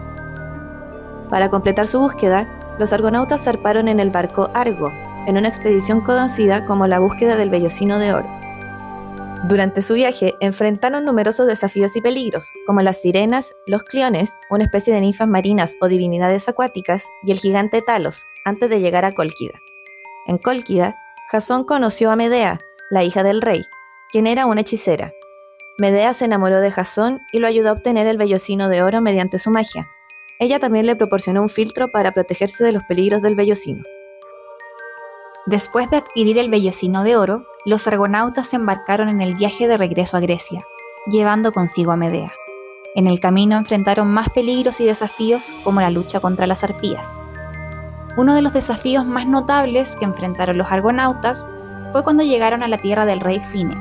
Para 1.29 1.49
completar 1.49 1.87
su 1.87 1.99
búsqueda, 1.99 2.47
los 2.77 2.93
argonautas 2.93 3.43
zarparon 3.43 3.87
en 3.87 3.99
el 3.99 4.09
barco 4.09 4.49
Argo, 4.53 4.91
en 5.25 5.37
una 5.37 5.47
expedición 5.47 6.01
conocida 6.01 6.65
como 6.65 6.87
la 6.87 6.99
búsqueda 6.99 7.35
del 7.35 7.49
vellocino 7.49 7.99
de 7.99 8.13
oro. 8.13 8.37
Durante 9.43 9.81
su 9.81 9.93
viaje 9.93 10.33
enfrentaron 10.41 11.05
numerosos 11.05 11.47
desafíos 11.47 11.95
y 11.95 12.01
peligros, 12.01 12.51
como 12.65 12.81
las 12.81 13.01
sirenas, 13.01 13.53
los 13.67 13.83
cliones, 13.83 14.31
una 14.49 14.63
especie 14.63 14.93
de 14.93 15.01
ninfas 15.01 15.27
marinas 15.27 15.75
o 15.79 15.87
divinidades 15.87 16.49
acuáticas, 16.49 17.05
y 17.23 17.31
el 17.31 17.39
gigante 17.39 17.81
Talos, 17.81 18.25
antes 18.45 18.69
de 18.69 18.79
llegar 18.79 19.05
a 19.05 19.13
Cólquida. 19.13 19.53
En 20.27 20.37
Cólquida, 20.37 20.95
Jasón 21.31 21.65
conoció 21.65 22.09
a 22.09 22.15
Medea, 22.15 22.59
la 22.89 23.03
hija 23.03 23.23
del 23.23 23.41
rey, 23.41 23.63
quien 24.11 24.27
era 24.27 24.45
una 24.45 24.61
hechicera. 24.61 25.11
Medea 25.77 26.13
se 26.13 26.25
enamoró 26.25 26.59
de 26.59 26.71
Jasón 26.71 27.19
y 27.31 27.39
lo 27.39 27.47
ayudó 27.47 27.69
a 27.69 27.73
obtener 27.73 28.07
el 28.07 28.17
vellocino 28.17 28.69
de 28.69 28.81
oro 28.81 29.01
mediante 29.01 29.37
su 29.37 29.51
magia. 29.51 29.87
Ella 30.39 30.59
también 30.59 30.85
le 30.85 30.95
proporcionó 30.95 31.41
un 31.41 31.49
filtro 31.49 31.89
para 31.89 32.11
protegerse 32.11 32.63
de 32.63 32.71
los 32.71 32.83
peligros 32.83 33.23
del 33.23 33.35
vellocino. 33.35 33.83
Después 35.47 35.89
de 35.89 35.97
adquirir 35.97 36.37
el 36.37 36.49
vellocino 36.49 37.03
de 37.03 37.15
oro, 37.15 37.45
los 37.65 37.87
argonautas 37.87 38.47
se 38.47 38.57
embarcaron 38.57 39.09
en 39.09 39.21
el 39.21 39.33
viaje 39.33 39.67
de 39.67 39.77
regreso 39.77 40.17
a 40.17 40.19
Grecia, 40.19 40.63
llevando 41.09 41.51
consigo 41.51 41.91
a 41.91 41.95
Medea. 41.95 42.31
En 42.95 43.07
el 43.07 43.19
camino 43.19 43.57
enfrentaron 43.57 44.09
más 44.09 44.29
peligros 44.29 44.79
y 44.79 44.85
desafíos 44.85 45.53
como 45.63 45.81
la 45.81 45.89
lucha 45.89 46.19
contra 46.19 46.47
las 46.47 46.63
arpías. 46.63 47.25
Uno 48.15 48.35
de 48.35 48.41
los 48.41 48.53
desafíos 48.53 49.05
más 49.05 49.27
notables 49.27 49.95
que 49.95 50.05
enfrentaron 50.05 50.57
los 50.57 50.71
argonautas 50.71 51.47
fue 51.91 52.03
cuando 52.03 52.23
llegaron 52.23 52.61
a 52.61 52.67
la 52.67 52.77
tierra 52.77 53.05
del 53.05 53.21
rey 53.21 53.39
Fineo. 53.39 53.79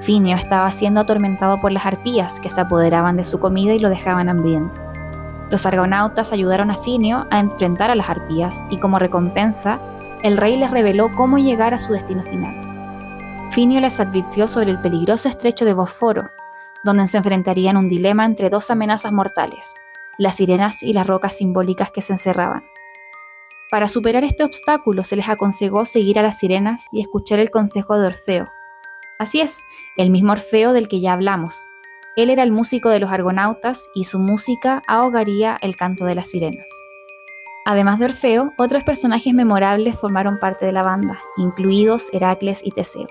Fineo 0.00 0.36
estaba 0.36 0.70
siendo 0.70 1.00
atormentado 1.00 1.60
por 1.60 1.70
las 1.70 1.86
arpías 1.86 2.40
que 2.40 2.48
se 2.48 2.60
apoderaban 2.60 3.16
de 3.16 3.24
su 3.24 3.38
comida 3.38 3.74
y 3.74 3.78
lo 3.78 3.90
dejaban 3.90 4.28
hambriento. 4.28 4.87
Los 5.50 5.64
argonautas 5.66 6.32
ayudaron 6.32 6.70
a 6.70 6.74
Fineo 6.74 7.26
a 7.30 7.40
enfrentar 7.40 7.90
a 7.90 7.94
las 7.94 8.10
arpías 8.10 8.64
y 8.70 8.78
como 8.78 8.98
recompensa 8.98 9.80
el 10.22 10.36
rey 10.36 10.56
les 10.56 10.70
reveló 10.70 11.10
cómo 11.14 11.38
llegar 11.38 11.74
a 11.74 11.78
su 11.78 11.92
destino 11.92 12.22
final. 12.22 12.68
Finio 13.50 13.80
les 13.80 13.98
advirtió 13.98 14.46
sobre 14.46 14.70
el 14.70 14.80
peligroso 14.80 15.28
estrecho 15.28 15.64
de 15.64 15.72
Bosforo, 15.72 16.30
donde 16.84 17.06
se 17.06 17.16
enfrentarían 17.16 17.76
un 17.76 17.88
dilema 17.88 18.24
entre 18.24 18.50
dos 18.50 18.70
amenazas 18.70 19.12
mortales, 19.12 19.74
las 20.18 20.36
sirenas 20.36 20.82
y 20.82 20.92
las 20.92 21.06
rocas 21.06 21.36
simbólicas 21.36 21.90
que 21.90 22.02
se 22.02 22.12
encerraban. 22.12 22.64
Para 23.70 23.88
superar 23.88 24.24
este 24.24 24.44
obstáculo 24.44 25.04
se 25.04 25.16
les 25.16 25.28
aconsejó 25.28 25.84
seguir 25.84 26.18
a 26.18 26.22
las 26.22 26.38
sirenas 26.38 26.88
y 26.92 27.00
escuchar 27.00 27.38
el 27.38 27.50
consejo 27.50 27.98
de 27.98 28.06
Orfeo. 28.06 28.48
Así 29.18 29.40
es, 29.40 29.62
el 29.96 30.10
mismo 30.10 30.32
Orfeo 30.32 30.72
del 30.72 30.88
que 30.88 31.00
ya 31.00 31.12
hablamos. 31.12 31.68
Él 32.18 32.30
era 32.30 32.42
el 32.42 32.50
músico 32.50 32.88
de 32.88 32.98
los 32.98 33.12
argonautas 33.12 33.90
y 33.94 34.02
su 34.02 34.18
música 34.18 34.82
ahogaría 34.88 35.56
el 35.60 35.76
canto 35.76 36.04
de 36.04 36.16
las 36.16 36.30
sirenas. 36.30 36.68
Además 37.64 38.00
de 38.00 38.06
Orfeo, 38.06 38.50
otros 38.58 38.82
personajes 38.82 39.32
memorables 39.32 39.96
formaron 39.96 40.40
parte 40.40 40.66
de 40.66 40.72
la 40.72 40.82
banda, 40.82 41.20
incluidos 41.36 42.08
Heracles 42.12 42.62
y 42.64 42.72
Teseo. 42.72 43.06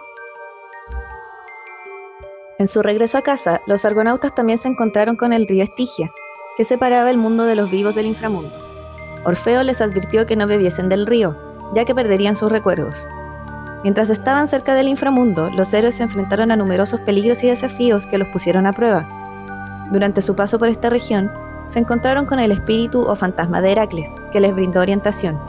En 2.60 2.68
su 2.68 2.82
regreso 2.82 3.18
a 3.18 3.22
casa, 3.22 3.62
los 3.66 3.86
argonautas 3.86 4.36
también 4.36 4.60
se 4.60 4.68
encontraron 4.68 5.16
con 5.16 5.32
el 5.32 5.48
río 5.48 5.64
Estigia, 5.64 6.12
que 6.58 6.66
separaba 6.66 7.10
el 7.10 7.16
mundo 7.16 7.46
de 7.46 7.56
los 7.56 7.72
vivos 7.72 7.96
del 7.96 8.08
inframundo. 8.08 8.52
Orfeo 9.24 9.64
les 9.64 9.80
advirtió 9.80 10.26
que 10.26 10.36
no 10.36 10.48
bebiesen 10.48 10.90
del 10.90 11.08
río, 11.08 11.38
ya 11.74 11.86
que 11.86 11.96
perderían 11.96 12.36
sus 12.36 12.52
recuerdos. 12.52 13.08
Mientras 13.84 14.10
estaban 14.10 14.48
cerca 14.48 14.74
del 14.76 14.88
inframundo, 14.88 15.50
los 15.50 15.74
héroes 15.74 15.96
se 15.96 16.04
enfrentaron 16.04 16.52
a 16.52 16.56
numerosos 16.56 17.00
peligros 17.02 17.44
y 17.44 17.48
desafíos 17.48 18.08
que 18.08 18.18
los 18.18 18.28
pusieron 18.30 18.66
a 18.66 18.74
prueba. 18.74 19.88
Durante 19.92 20.22
su 20.22 20.36
paso 20.36 20.60
por 20.60 20.68
esta 20.68 20.90
región, 20.90 21.32
se 21.68 21.80
encontraron 21.80 22.26
con 22.26 22.40
el 22.40 22.52
espíritu 22.52 23.02
o 23.02 23.16
fantasma 23.16 23.62
de 23.62 23.72
Heracles, 23.72 24.10
que 24.32 24.40
les 24.40 24.54
brindó 24.54 24.82
orientación. 24.82 25.40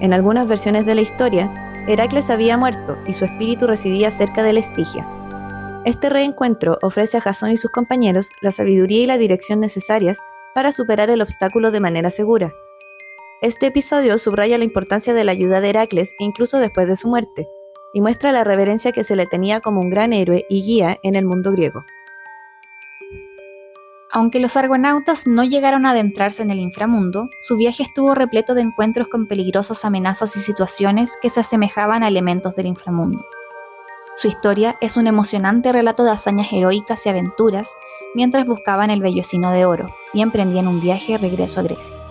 En 0.00 0.12
algunas 0.12 0.48
versiones 0.48 0.86
de 0.86 0.94
la 0.94 1.02
historia, 1.02 1.52
Heracles 1.86 2.30
había 2.30 2.56
muerto 2.56 2.96
y 3.06 3.12
su 3.12 3.24
espíritu 3.24 3.66
residía 3.66 4.10
cerca 4.10 4.42
de 4.42 4.52
la 4.52 4.60
Estigia. 4.60 5.06
Este 5.84 6.08
reencuentro 6.08 6.78
ofrece 6.82 7.18
a 7.18 7.20
Jasón 7.20 7.50
y 7.50 7.56
sus 7.56 7.70
compañeros 7.70 8.30
la 8.40 8.52
sabiduría 8.52 9.02
y 9.02 9.06
la 9.06 9.18
dirección 9.18 9.60
necesarias 9.60 10.18
para 10.54 10.72
superar 10.72 11.10
el 11.10 11.22
obstáculo 11.22 11.70
de 11.70 11.80
manera 11.80 12.10
segura. 12.10 12.52
Este 13.42 13.68
episodio 13.68 14.18
subraya 14.18 14.58
la 14.58 14.64
importancia 14.64 15.14
de 15.14 15.24
la 15.24 15.32
ayuda 15.32 15.62
de 15.62 15.70
Heracles 15.70 16.14
incluso 16.18 16.58
después 16.58 16.86
de 16.86 16.96
su 16.96 17.08
muerte, 17.08 17.48
y 17.94 18.02
muestra 18.02 18.32
la 18.32 18.44
reverencia 18.44 18.92
que 18.92 19.02
se 19.02 19.16
le 19.16 19.24
tenía 19.24 19.60
como 19.60 19.80
un 19.80 19.88
gran 19.88 20.12
héroe 20.12 20.44
y 20.50 20.62
guía 20.62 20.98
en 21.02 21.14
el 21.14 21.24
mundo 21.24 21.50
griego. 21.50 21.82
Aunque 24.12 24.40
los 24.40 24.58
argonautas 24.58 25.26
no 25.26 25.42
llegaron 25.42 25.86
a 25.86 25.92
adentrarse 25.92 26.42
en 26.42 26.50
el 26.50 26.60
inframundo, 26.60 27.30
su 27.40 27.56
viaje 27.56 27.82
estuvo 27.82 28.14
repleto 28.14 28.52
de 28.52 28.60
encuentros 28.60 29.08
con 29.08 29.26
peligrosas 29.26 29.86
amenazas 29.86 30.36
y 30.36 30.40
situaciones 30.40 31.16
que 31.22 31.30
se 31.30 31.40
asemejaban 31.40 32.02
a 32.02 32.08
elementos 32.08 32.56
del 32.56 32.66
inframundo. 32.66 33.24
Su 34.16 34.28
historia 34.28 34.76
es 34.82 34.98
un 34.98 35.06
emocionante 35.06 35.72
relato 35.72 36.04
de 36.04 36.10
hazañas 36.10 36.52
heroicas 36.52 37.06
y 37.06 37.08
aventuras 37.08 37.74
mientras 38.14 38.44
buscaban 38.44 38.90
el 38.90 39.00
vellocino 39.00 39.50
de 39.50 39.64
oro 39.64 39.86
y 40.12 40.20
emprendían 40.20 40.68
un 40.68 40.80
viaje 40.80 41.12
de 41.12 41.18
regreso 41.18 41.60
a 41.60 41.62
Grecia. 41.62 42.09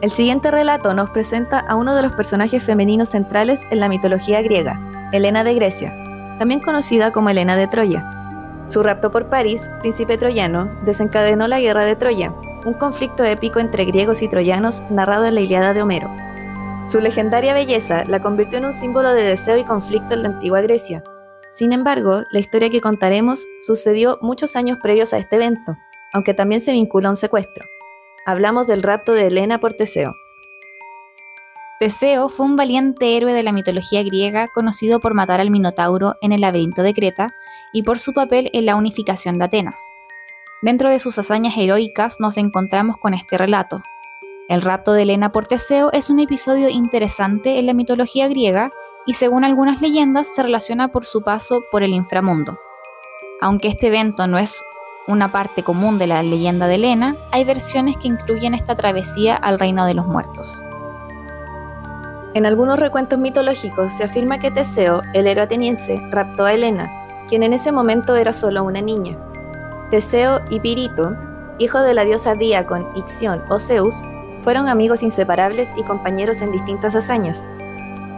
El 0.00 0.10
siguiente 0.10 0.50
relato 0.50 0.94
nos 0.94 1.10
presenta 1.10 1.58
a 1.58 1.76
uno 1.76 1.94
de 1.94 2.02
los 2.02 2.12
personajes 2.12 2.62
femeninos 2.62 3.10
centrales 3.10 3.66
en 3.70 3.80
la 3.80 3.88
mitología 3.88 4.40
griega, 4.42 4.80
Helena 5.12 5.44
de 5.44 5.54
Grecia, 5.54 5.94
también 6.38 6.60
conocida 6.60 7.12
como 7.12 7.28
Helena 7.28 7.56
de 7.56 7.66
Troya, 7.66 8.20
su 8.70 8.84
rapto 8.84 9.10
por 9.10 9.26
París, 9.26 9.68
príncipe 9.80 10.16
troyano, 10.16 10.70
desencadenó 10.84 11.48
la 11.48 11.58
guerra 11.58 11.84
de 11.84 11.96
Troya, 11.96 12.32
un 12.64 12.74
conflicto 12.74 13.24
épico 13.24 13.58
entre 13.58 13.84
griegos 13.84 14.22
y 14.22 14.28
troyanos 14.28 14.84
narrado 14.90 15.26
en 15.26 15.34
la 15.34 15.40
Iliada 15.40 15.74
de 15.74 15.82
Homero. 15.82 16.08
Su 16.86 17.00
legendaria 17.00 17.52
belleza 17.52 18.04
la 18.04 18.22
convirtió 18.22 18.58
en 18.58 18.66
un 18.66 18.72
símbolo 18.72 19.12
de 19.12 19.24
deseo 19.24 19.56
y 19.56 19.64
conflicto 19.64 20.14
en 20.14 20.22
la 20.22 20.28
antigua 20.28 20.60
Grecia. 20.60 21.02
Sin 21.50 21.72
embargo, 21.72 22.22
la 22.30 22.38
historia 22.38 22.70
que 22.70 22.80
contaremos 22.80 23.44
sucedió 23.58 24.18
muchos 24.22 24.54
años 24.54 24.78
previos 24.80 25.12
a 25.14 25.18
este 25.18 25.34
evento, 25.34 25.76
aunque 26.12 26.32
también 26.32 26.60
se 26.60 26.70
vincula 26.70 27.08
a 27.08 27.10
un 27.10 27.16
secuestro. 27.16 27.66
Hablamos 28.26 28.66
del 28.66 28.82
rapto 28.82 29.12
de 29.12 29.28
Helena 29.28 29.58
por 29.60 29.72
Teseo. 29.74 30.14
Teseo 31.80 32.28
fue 32.28 32.44
un 32.44 32.56
valiente 32.56 33.16
héroe 33.16 33.32
de 33.32 33.42
la 33.42 33.52
mitología 33.52 34.02
griega 34.02 34.48
conocido 34.54 35.00
por 35.00 35.14
matar 35.14 35.40
al 35.40 35.50
Minotauro 35.50 36.16
en 36.20 36.32
el 36.32 36.42
laberinto 36.42 36.82
de 36.82 36.92
Creta 36.92 37.28
y 37.72 37.82
por 37.82 37.98
su 37.98 38.12
papel 38.12 38.50
en 38.52 38.66
la 38.66 38.76
unificación 38.76 39.38
de 39.38 39.46
Atenas. 39.46 39.80
Dentro 40.60 40.90
de 40.90 40.98
sus 40.98 41.18
hazañas 41.18 41.56
heroicas 41.56 42.16
nos 42.20 42.36
encontramos 42.36 42.98
con 42.98 43.14
este 43.14 43.38
relato. 43.38 43.82
El 44.50 44.60
rapto 44.60 44.92
de 44.92 45.02
Helena 45.02 45.32
por 45.32 45.46
Teseo 45.46 45.90
es 45.92 46.10
un 46.10 46.20
episodio 46.20 46.68
interesante 46.68 47.58
en 47.58 47.64
la 47.64 47.72
mitología 47.72 48.28
griega 48.28 48.70
y 49.06 49.14
según 49.14 49.44
algunas 49.44 49.80
leyendas 49.80 50.28
se 50.34 50.42
relaciona 50.42 50.88
por 50.88 51.06
su 51.06 51.22
paso 51.22 51.64
por 51.70 51.82
el 51.82 51.94
inframundo. 51.94 52.58
Aunque 53.40 53.68
este 53.68 53.86
evento 53.86 54.26
no 54.26 54.36
es 54.36 54.62
una 55.10 55.28
parte 55.28 55.62
común 55.62 55.98
de 55.98 56.06
la 56.06 56.22
leyenda 56.22 56.66
de 56.66 56.76
Helena, 56.76 57.16
hay 57.32 57.44
versiones 57.44 57.96
que 57.96 58.08
incluyen 58.08 58.54
esta 58.54 58.74
travesía 58.74 59.36
al 59.36 59.58
reino 59.58 59.86
de 59.86 59.94
los 59.94 60.06
muertos. 60.06 60.64
En 62.32 62.46
algunos 62.46 62.78
recuentos 62.78 63.18
mitológicos 63.18 63.92
se 63.92 64.04
afirma 64.04 64.38
que 64.38 64.50
Teseo, 64.50 65.02
el 65.14 65.26
héroe 65.26 65.42
ateniense, 65.42 66.00
raptó 66.10 66.44
a 66.44 66.52
Helena, 66.52 66.88
quien 67.28 67.42
en 67.42 67.52
ese 67.52 67.72
momento 67.72 68.14
era 68.14 68.32
solo 68.32 68.62
una 68.62 68.80
niña. 68.80 69.18
Teseo 69.90 70.40
y 70.48 70.60
Pirito, 70.60 71.16
hijo 71.58 71.80
de 71.80 71.92
la 71.92 72.04
diosa 72.04 72.36
Diacon, 72.36 72.86
Ixión 72.94 73.42
o 73.48 73.58
Zeus, 73.58 74.02
fueron 74.42 74.68
amigos 74.68 75.02
inseparables 75.02 75.72
y 75.76 75.82
compañeros 75.82 76.40
en 76.40 76.52
distintas 76.52 76.94
hazañas. 76.94 77.50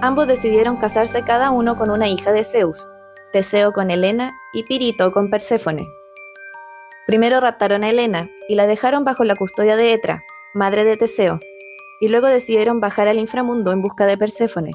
Ambos 0.02 0.26
decidieron 0.26 0.76
casarse 0.76 1.22
cada 1.22 1.50
uno 1.50 1.76
con 1.76 1.90
una 1.90 2.08
hija 2.08 2.32
de 2.32 2.44
Zeus, 2.44 2.86
Teseo 3.32 3.72
con 3.72 3.90
Helena 3.90 4.32
y 4.52 4.64
Pirito 4.64 5.10
con 5.10 5.30
Perséfone. 5.30 6.01
Primero 7.06 7.40
raptaron 7.40 7.84
a 7.84 7.90
Helena 7.90 8.30
y 8.48 8.54
la 8.54 8.66
dejaron 8.66 9.04
bajo 9.04 9.24
la 9.24 9.34
custodia 9.34 9.76
de 9.76 9.92
Etra, 9.92 10.22
madre 10.54 10.84
de 10.84 10.96
Teseo, 10.96 11.40
y 12.00 12.08
luego 12.08 12.28
decidieron 12.28 12.80
bajar 12.80 13.08
al 13.08 13.18
inframundo 13.18 13.72
en 13.72 13.82
busca 13.82 14.06
de 14.06 14.16
Perséfone. 14.16 14.72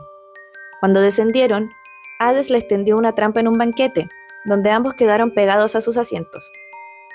Cuando 0.80 1.02
descendieron, 1.02 1.72
Hades 2.20 2.50
les 2.50 2.68
tendió 2.68 2.98
una 2.98 3.14
trampa 3.14 3.40
en 3.40 3.48
un 3.48 3.58
banquete, 3.58 4.10
donde 4.46 4.72
ambos 4.72 4.96
quedaron 4.96 5.32
pegados 5.32 5.76
a 5.76 5.82
sus 5.82 5.98
asientos. 5.98 6.52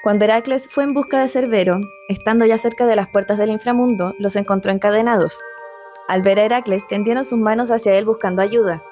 Cuando 0.02 0.24
Heracles 0.24 0.68
fue 0.68 0.84
en 0.84 0.94
busca 0.94 1.20
de 1.20 1.28
Cerbero, 1.28 1.80
estando 2.08 2.44
ya 2.44 2.58
cerca 2.58 2.86
de 2.86 2.96
las 2.96 3.08
puertas 3.08 3.38
del 3.38 3.50
inframundo, 3.50 4.14
los 4.18 4.34
encontró 4.36 4.72
encadenados. 4.72 5.40
Al 6.08 6.22
ver 6.22 6.40
a 6.40 6.44
Heracles, 6.44 6.86
tendieron 6.88 7.24
sus 7.24 7.38
manos 7.38 7.70
hacia 7.70 7.94
él 7.94 8.04
buscando 8.04 8.42
ayuda. 8.42 8.82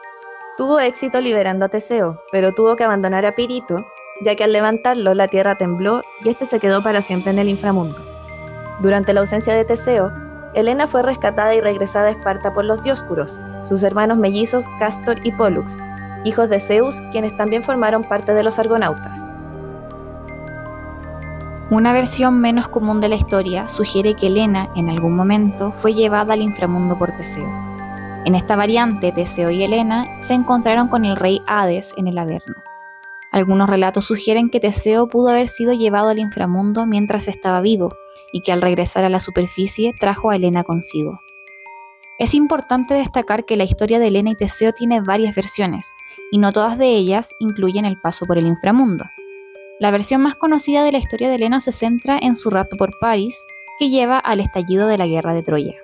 Tuvo 0.57 0.79
éxito 0.79 1.21
liberando 1.21 1.65
a 1.65 1.69
Teseo, 1.69 2.23
pero 2.31 2.55
tuvo 2.55 2.77
que 2.77 2.85
abandonar 2.85 3.27
a 3.27 3.35
Pirito, 3.35 3.85
ya 4.21 4.35
que 4.37 4.45
al 4.45 4.53
levantarlo 4.53 5.15
la 5.15 5.29
tierra 5.29 5.57
tembló 5.57 6.03
y 6.23 6.29
este 6.29 6.47
se 6.47 6.61
quedó 6.61 6.83
para 6.83 7.01
siempre 7.01 7.31
en 7.33 7.39
el 7.39 7.49
inframundo. 7.49 7.97
Durante 8.81 9.13
la 9.13 9.21
ausencia 9.21 9.55
de 9.55 9.65
Teseo, 9.65 10.13
Helena 10.55 10.89
fue 10.89 11.03
rescatada 11.03 11.55
y 11.55 11.61
regresada 11.61 12.09
a 12.09 12.11
Esparta 12.11 12.53
por 12.53 12.65
los 12.65 12.83
Dioscuros, 12.83 13.39
sus 13.63 13.83
hermanos 13.83 14.19
mellizos 14.19 14.67
Castor 14.79 15.19
y 15.25 15.33
Pollux, 15.33 15.77
hijos 16.25 16.49
de 16.49 16.61
Zeus, 16.61 17.03
quienes 17.13 17.37
también 17.37 17.63
formaron 17.63 18.05
parte 18.05 18.35
de 18.35 18.43
los 18.43 18.59
argonautas. 18.59 19.27
Una 21.71 21.93
versión 21.93 22.41
menos 22.41 22.67
común 22.67 23.01
de 23.01 23.09
la 23.09 23.15
historia 23.15 23.69
sugiere 23.69 24.15
que 24.15 24.27
Helena, 24.27 24.69
en 24.75 24.91
algún 24.91 25.15
momento, 25.15 25.71
fue 25.73 25.95
llevada 25.95 26.35
al 26.35 26.43
inframundo 26.43 26.99
por 26.99 27.15
Teseo. 27.15 27.49
En 28.25 28.35
esta 28.35 28.57
variante, 28.57 29.13
Teseo 29.13 29.51
y 29.51 29.63
Helena 29.63 30.07
se 30.21 30.35
encontraron 30.35 30.89
con 30.89 31.05
el 31.05 31.15
rey 31.15 31.41
Hades 31.47 31.95
en 31.97 32.09
el 32.09 32.19
Averno. 32.19 32.57
Algunos 33.33 33.71
relatos 33.71 34.07
sugieren 34.07 34.51
que 34.51 34.61
Teseo 34.61 35.09
pudo 35.09 35.29
haber 35.29 35.49
sido 35.49 35.73
llevado 35.73 36.09
al 36.09 36.19
inframundo 36.19 36.87
mientras 36.87 37.29
estaba 37.29 37.61
vivo 37.61 37.95
y 38.33 38.41
que 38.41 38.53
al 38.53 38.63
regresar 38.63 39.05
a 39.05 39.09
la 39.09 39.21
superficie 39.21 39.95
trajo 39.99 40.31
a 40.31 40.37
Helena 40.37 40.65
consigo. 40.65 41.21
Es 42.19 42.35
importante 42.35 42.95
destacar 42.95 43.47
que 43.47 43.57
la 43.57 43.65
historia 43.65 43.99
de 43.99 44.09
Helena 44.09 44.31
y 44.31 44.35
Teseo 44.35 44.73
tiene 44.73 45.01
varias 45.01 45.35
versiones, 45.35 45.95
y 46.31 46.37
no 46.37 46.53
todas 46.53 46.77
de 46.77 46.89
ellas 46.89 47.35
incluyen 47.39 47.87
el 47.87 47.99
paso 47.99 48.27
por 48.27 48.37
el 48.37 48.47
inframundo. 48.47 49.07
La 49.79 49.91
versión 49.91 50.21
más 50.21 50.35
conocida 50.35 50.85
de 50.85 50.93
la 50.93 50.99
historia 50.99 51.31
de 51.31 51.37
Helena 51.37 51.63
se 51.63 51.73
centra 51.73 52.19
en 52.21 52.37
su 52.37 52.51
rapto 52.51 52.77
por 52.77 52.91
París, 53.01 53.43
que 53.79 53.89
lleva 53.89 54.19
al 54.19 54.41
estallido 54.41 54.87
de 54.87 54.99
la 54.99 55.07
guerra 55.07 55.33
de 55.33 55.43
Troya. 55.43 55.75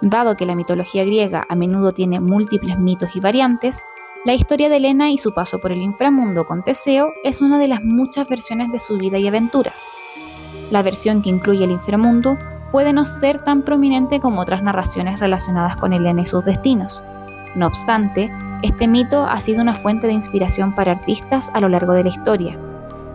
Dado 0.00 0.36
que 0.36 0.46
la 0.46 0.54
mitología 0.54 1.04
griega 1.04 1.44
a 1.48 1.56
menudo 1.56 1.92
tiene 1.92 2.20
múltiples 2.20 2.78
mitos 2.78 3.16
y 3.16 3.20
variantes, 3.20 3.82
la 4.28 4.34
historia 4.34 4.68
de 4.68 4.76
Helena 4.76 5.10
y 5.10 5.16
su 5.16 5.32
paso 5.32 5.58
por 5.58 5.72
el 5.72 5.80
inframundo 5.80 6.44
con 6.44 6.62
Teseo 6.62 7.14
es 7.24 7.40
una 7.40 7.58
de 7.58 7.66
las 7.66 7.82
muchas 7.82 8.28
versiones 8.28 8.70
de 8.70 8.78
su 8.78 8.98
vida 8.98 9.16
y 9.16 9.26
aventuras. 9.26 9.88
La 10.70 10.82
versión 10.82 11.22
que 11.22 11.30
incluye 11.30 11.64
el 11.64 11.70
inframundo 11.70 12.36
puede 12.70 12.92
no 12.92 13.06
ser 13.06 13.40
tan 13.40 13.62
prominente 13.62 14.20
como 14.20 14.42
otras 14.42 14.62
narraciones 14.62 15.18
relacionadas 15.18 15.76
con 15.76 15.94
Helena 15.94 16.20
y 16.20 16.26
sus 16.26 16.44
destinos. 16.44 17.02
No 17.54 17.68
obstante, 17.68 18.30
este 18.60 18.86
mito 18.86 19.24
ha 19.24 19.40
sido 19.40 19.62
una 19.62 19.72
fuente 19.72 20.06
de 20.06 20.12
inspiración 20.12 20.74
para 20.74 20.92
artistas 20.92 21.50
a 21.54 21.60
lo 21.60 21.70
largo 21.70 21.94
de 21.94 22.02
la 22.02 22.10
historia 22.10 22.54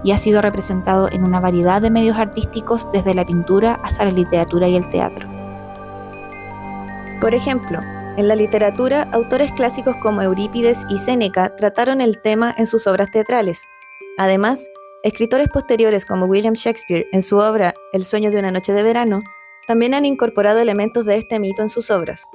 y 0.04 0.14
ha 0.14 0.18
sido 0.18 0.42
representado 0.42 1.12
en 1.12 1.26
una 1.26 1.40
variedad 1.40 1.80
de 1.80 1.92
medios 1.92 2.18
artísticos 2.18 2.92
desde 2.92 3.14
la 3.14 3.24
pintura 3.24 3.80
hasta 3.84 4.06
la 4.06 4.12
literatura 4.12 4.68
y 4.68 4.76
el 4.76 4.90
teatro. 4.90 5.28
Por 7.22 7.36
ejemplo, 7.36 7.82
en 8.16 8.28
la 8.28 8.36
literatura, 8.36 9.10
autores 9.12 9.52
clásicos 9.52 9.96
como 9.98 10.22
Eurípides 10.22 10.86
y 10.90 10.98
Séneca 10.98 11.56
trataron 11.56 12.00
el 12.00 12.22
tema 12.22 12.54
en 12.58 12.68
sus 12.68 12.86
obras 12.86 13.10
teatrales. 13.12 13.64
Además, 14.18 14.68
escritores 15.04 15.50
posteriores 15.50 16.06
como 16.06 16.26
William 16.26 16.54
Shakespeare 16.54 17.08
en 17.12 17.24
su 17.24 17.38
obra 17.38 17.74
El 17.92 18.06
sueño 18.06 18.30
de 18.30 18.40
una 18.40 18.52
noche 18.52 18.74
de 18.74 18.84
verano 18.84 19.24
también 19.68 19.94
han 19.94 20.06
incorporado 20.06 20.60
elementos 20.60 21.06
de 21.06 21.18
este 21.18 21.40
mito 21.40 21.62
en 21.62 21.70
sus 21.70 21.90
obras. 21.90 22.30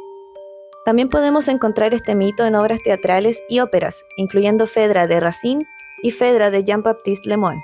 También 0.84 1.08
podemos 1.08 1.48
encontrar 1.48 1.94
este 1.94 2.14
mito 2.14 2.44
en 2.44 2.54
obras 2.54 2.82
teatrales 2.82 3.42
y 3.48 3.60
óperas, 3.60 4.04
incluyendo 4.16 4.66
Fedra 4.66 5.06
de 5.06 5.20
Racine 5.20 5.66
y 6.02 6.10
Fedra 6.10 6.50
de 6.50 6.64
Jean-Baptiste 6.64 7.28
Lemoyne. 7.28 7.62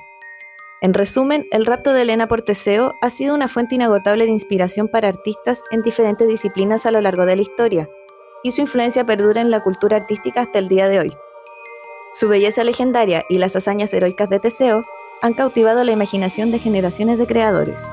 En 0.82 0.92
resumen, 0.92 1.46
el 1.50 1.64
rapto 1.64 1.94
de 1.94 2.02
Elena 2.02 2.28
por 2.28 2.42
Teseo 2.42 2.92
ha 3.00 3.08
sido 3.08 3.34
una 3.34 3.48
fuente 3.48 3.74
inagotable 3.74 4.26
de 4.26 4.32
inspiración 4.32 4.86
para 4.88 5.08
artistas 5.08 5.62
en 5.70 5.80
diferentes 5.80 6.28
disciplinas 6.28 6.84
a 6.84 6.90
lo 6.90 7.00
largo 7.00 7.24
de 7.24 7.36
la 7.36 7.42
historia, 7.42 7.88
y 8.44 8.52
su 8.52 8.60
influencia 8.60 9.04
perdura 9.04 9.40
en 9.40 9.50
la 9.50 9.60
cultura 9.60 9.96
artística 9.96 10.42
hasta 10.42 10.60
el 10.60 10.68
día 10.68 10.88
de 10.88 11.00
hoy. 11.00 11.16
Su 12.12 12.28
belleza 12.28 12.62
legendaria 12.62 13.24
y 13.28 13.38
las 13.38 13.56
hazañas 13.56 13.92
heroicas 13.92 14.28
de 14.28 14.38
Teseo 14.38 14.84
han 15.22 15.32
cautivado 15.32 15.82
la 15.82 15.92
imaginación 15.92 16.52
de 16.52 16.58
generaciones 16.60 17.18
de 17.18 17.26
creadores. 17.26 17.90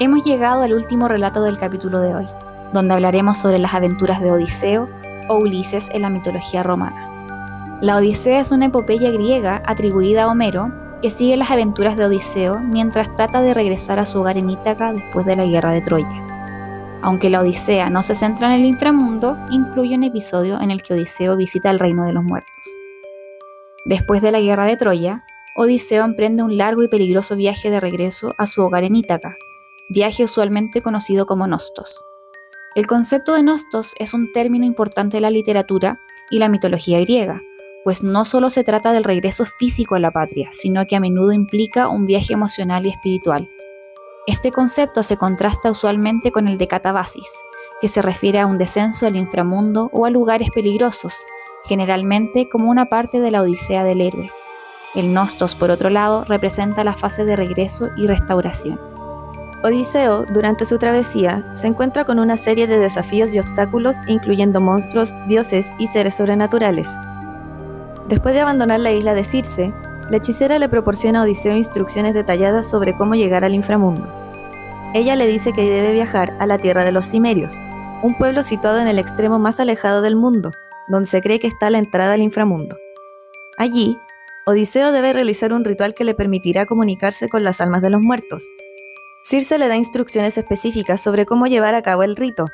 Hemos 0.00 0.24
llegado 0.24 0.62
al 0.62 0.72
último 0.72 1.06
relato 1.06 1.42
del 1.42 1.58
capítulo 1.58 2.00
de 2.00 2.14
hoy, 2.14 2.26
donde 2.72 2.94
hablaremos 2.94 3.38
sobre 3.38 3.58
las 3.58 3.74
aventuras 3.74 4.22
de 4.22 4.32
Odiseo 4.32 4.88
o 5.28 5.36
Ulises 5.36 5.90
en 5.90 6.02
la 6.02 6.10
mitología 6.10 6.62
romana. 6.62 7.78
La 7.82 7.98
Odisea 7.98 8.40
es 8.40 8.52
una 8.52 8.66
epopeya 8.66 9.10
griega 9.10 9.62
atribuida 9.66 10.24
a 10.24 10.28
Homero 10.28 10.72
que 11.02 11.10
sigue 11.10 11.36
las 11.36 11.50
aventuras 11.50 11.98
de 11.98 12.06
Odiseo 12.06 12.58
mientras 12.58 13.12
trata 13.12 13.42
de 13.42 13.52
regresar 13.52 13.98
a 13.98 14.06
su 14.06 14.20
hogar 14.20 14.38
en 14.38 14.48
Ítaca 14.48 14.94
después 14.94 15.26
de 15.26 15.36
la 15.36 15.44
guerra 15.44 15.72
de 15.72 15.82
Troya. 15.82 16.35
Aunque 17.02 17.30
la 17.30 17.40
Odisea 17.40 17.90
no 17.90 18.02
se 18.02 18.14
centra 18.14 18.48
en 18.48 18.60
el 18.60 18.66
inframundo, 18.66 19.36
incluye 19.50 19.96
un 19.96 20.04
episodio 20.04 20.60
en 20.60 20.70
el 20.70 20.82
que 20.82 20.94
Odiseo 20.94 21.36
visita 21.36 21.70
el 21.70 21.78
reino 21.78 22.04
de 22.04 22.12
los 22.12 22.24
muertos. 22.24 22.66
Después 23.84 24.22
de 24.22 24.32
la 24.32 24.40
guerra 24.40 24.64
de 24.64 24.76
Troya, 24.76 25.22
Odiseo 25.56 26.04
emprende 26.04 26.42
un 26.42 26.56
largo 26.56 26.82
y 26.82 26.88
peligroso 26.88 27.36
viaje 27.36 27.70
de 27.70 27.80
regreso 27.80 28.34
a 28.38 28.46
su 28.46 28.62
hogar 28.62 28.84
en 28.84 28.96
Ítaca, 28.96 29.36
viaje 29.88 30.24
usualmente 30.24 30.82
conocido 30.82 31.26
como 31.26 31.46
Nostos. 31.46 32.04
El 32.74 32.86
concepto 32.86 33.34
de 33.34 33.42
Nostos 33.42 33.94
es 33.98 34.12
un 34.12 34.32
término 34.32 34.66
importante 34.66 35.18
de 35.18 35.20
la 35.20 35.30
literatura 35.30 35.98
y 36.30 36.38
la 36.38 36.48
mitología 36.48 37.00
griega, 37.00 37.40
pues 37.84 38.02
no 38.02 38.24
solo 38.24 38.50
se 38.50 38.64
trata 38.64 38.92
del 38.92 39.04
regreso 39.04 39.44
físico 39.44 39.94
a 39.94 40.00
la 40.00 40.10
patria, 40.10 40.48
sino 40.50 40.84
que 40.86 40.96
a 40.96 41.00
menudo 41.00 41.32
implica 41.32 41.88
un 41.88 42.04
viaje 42.04 42.34
emocional 42.34 42.84
y 42.84 42.90
espiritual. 42.90 43.48
Este 44.26 44.50
concepto 44.50 45.04
se 45.04 45.16
contrasta 45.16 45.70
usualmente 45.70 46.32
con 46.32 46.48
el 46.48 46.58
de 46.58 46.66
catabasis, 46.66 47.44
que 47.80 47.86
se 47.86 48.02
refiere 48.02 48.40
a 48.40 48.46
un 48.46 48.58
descenso 48.58 49.06
al 49.06 49.14
inframundo 49.14 49.88
o 49.92 50.04
a 50.04 50.10
lugares 50.10 50.50
peligrosos, 50.50 51.14
generalmente 51.64 52.48
como 52.48 52.68
una 52.68 52.86
parte 52.86 53.20
de 53.20 53.30
la 53.30 53.42
odisea 53.42 53.84
del 53.84 54.00
héroe. 54.00 54.32
El 54.96 55.14
Nostos, 55.14 55.54
por 55.54 55.70
otro 55.70 55.90
lado, 55.90 56.24
representa 56.24 56.82
la 56.82 56.94
fase 56.94 57.24
de 57.24 57.36
regreso 57.36 57.88
y 57.96 58.08
restauración. 58.08 58.80
Odiseo, 59.62 60.24
durante 60.24 60.66
su 60.66 60.76
travesía, 60.78 61.48
se 61.54 61.68
encuentra 61.68 62.04
con 62.04 62.18
una 62.18 62.36
serie 62.36 62.66
de 62.66 62.78
desafíos 62.78 63.32
y 63.32 63.38
obstáculos, 63.38 63.98
incluyendo 64.08 64.60
monstruos, 64.60 65.14
dioses 65.28 65.70
y 65.78 65.86
seres 65.86 66.16
sobrenaturales. 66.16 66.88
Después 68.08 68.34
de 68.34 68.40
abandonar 68.40 68.80
la 68.80 68.90
isla 68.90 69.14
de 69.14 69.22
Circe, 69.22 69.72
la 70.10 70.18
hechicera 70.18 70.58
le 70.58 70.68
proporciona 70.68 71.20
a 71.20 71.22
Odiseo 71.24 71.56
instrucciones 71.56 72.14
detalladas 72.14 72.68
sobre 72.68 72.96
cómo 72.96 73.14
llegar 73.14 73.44
al 73.44 73.54
inframundo. 73.54 74.06
Ella 74.94 75.16
le 75.16 75.26
dice 75.26 75.52
que 75.52 75.68
debe 75.68 75.92
viajar 75.92 76.36
a 76.38 76.46
la 76.46 76.58
tierra 76.58 76.84
de 76.84 76.92
los 76.92 77.10
Cimerios, 77.10 77.54
un 78.02 78.16
pueblo 78.16 78.42
situado 78.42 78.78
en 78.78 78.88
el 78.88 78.98
extremo 78.98 79.38
más 79.38 79.58
alejado 79.58 80.02
del 80.02 80.16
mundo, 80.16 80.52
donde 80.88 81.08
se 81.08 81.20
cree 81.20 81.40
que 81.40 81.48
está 81.48 81.70
la 81.70 81.78
entrada 81.78 82.14
al 82.14 82.22
inframundo. 82.22 82.76
Allí, 83.58 83.98
Odiseo 84.46 84.92
debe 84.92 85.12
realizar 85.12 85.52
un 85.52 85.64
ritual 85.64 85.94
que 85.94 86.04
le 86.04 86.14
permitirá 86.14 86.66
comunicarse 86.66 87.28
con 87.28 87.42
las 87.42 87.60
almas 87.60 87.82
de 87.82 87.90
los 87.90 88.00
muertos. 88.00 88.44
Circe 89.24 89.58
le 89.58 89.66
da 89.66 89.76
instrucciones 89.76 90.38
específicas 90.38 91.00
sobre 91.00 91.26
cómo 91.26 91.48
llevar 91.48 91.74
a 91.74 91.82
cabo 91.82 92.04
el 92.04 92.14
rito, 92.14 92.46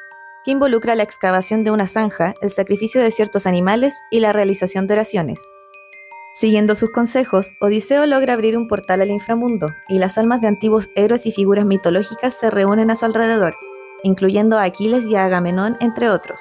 que 0.45 0.53
involucra 0.53 0.95
la 0.95 1.03
excavación 1.03 1.65
de 1.65 1.71
una 1.71 1.87
zanja, 1.87 2.35
el 2.41 2.51
sacrificio 2.51 3.03
de 3.03 3.11
ciertos 3.11 3.47
animales 3.47 4.01
y 4.11 4.21
la 4.21 4.33
realización 4.33 4.87
de 4.87 4.95
oraciones. 4.95 5.51
Siguiendo 6.33 6.75
sus 6.75 6.91
consejos, 6.91 7.55
Odiseo 7.61 8.07
logra 8.07 8.33
abrir 8.33 8.57
un 8.57 8.67
portal 8.67 9.03
al 9.03 9.11
inframundo, 9.11 9.69
y 9.89 9.99
las 9.99 10.17
almas 10.17 10.41
de 10.41 10.49
antiguos 10.49 10.89
héroes 10.95 11.27
y 11.27 11.33
figuras 11.33 11.67
mitológicas 11.67 12.35
se 12.35 12.51
reúnen 12.51 12.91
a 12.91 12.97
su 12.97 13.05
alrededor, 13.05 13.55
incluyendo 14.03 14.59
a 14.59 14.63
Aquiles 14.63 15.05
y 15.05 15.15
a 15.15 15.27
Agamenón, 15.27 15.77
entre 15.81 16.09
otros. 16.09 16.41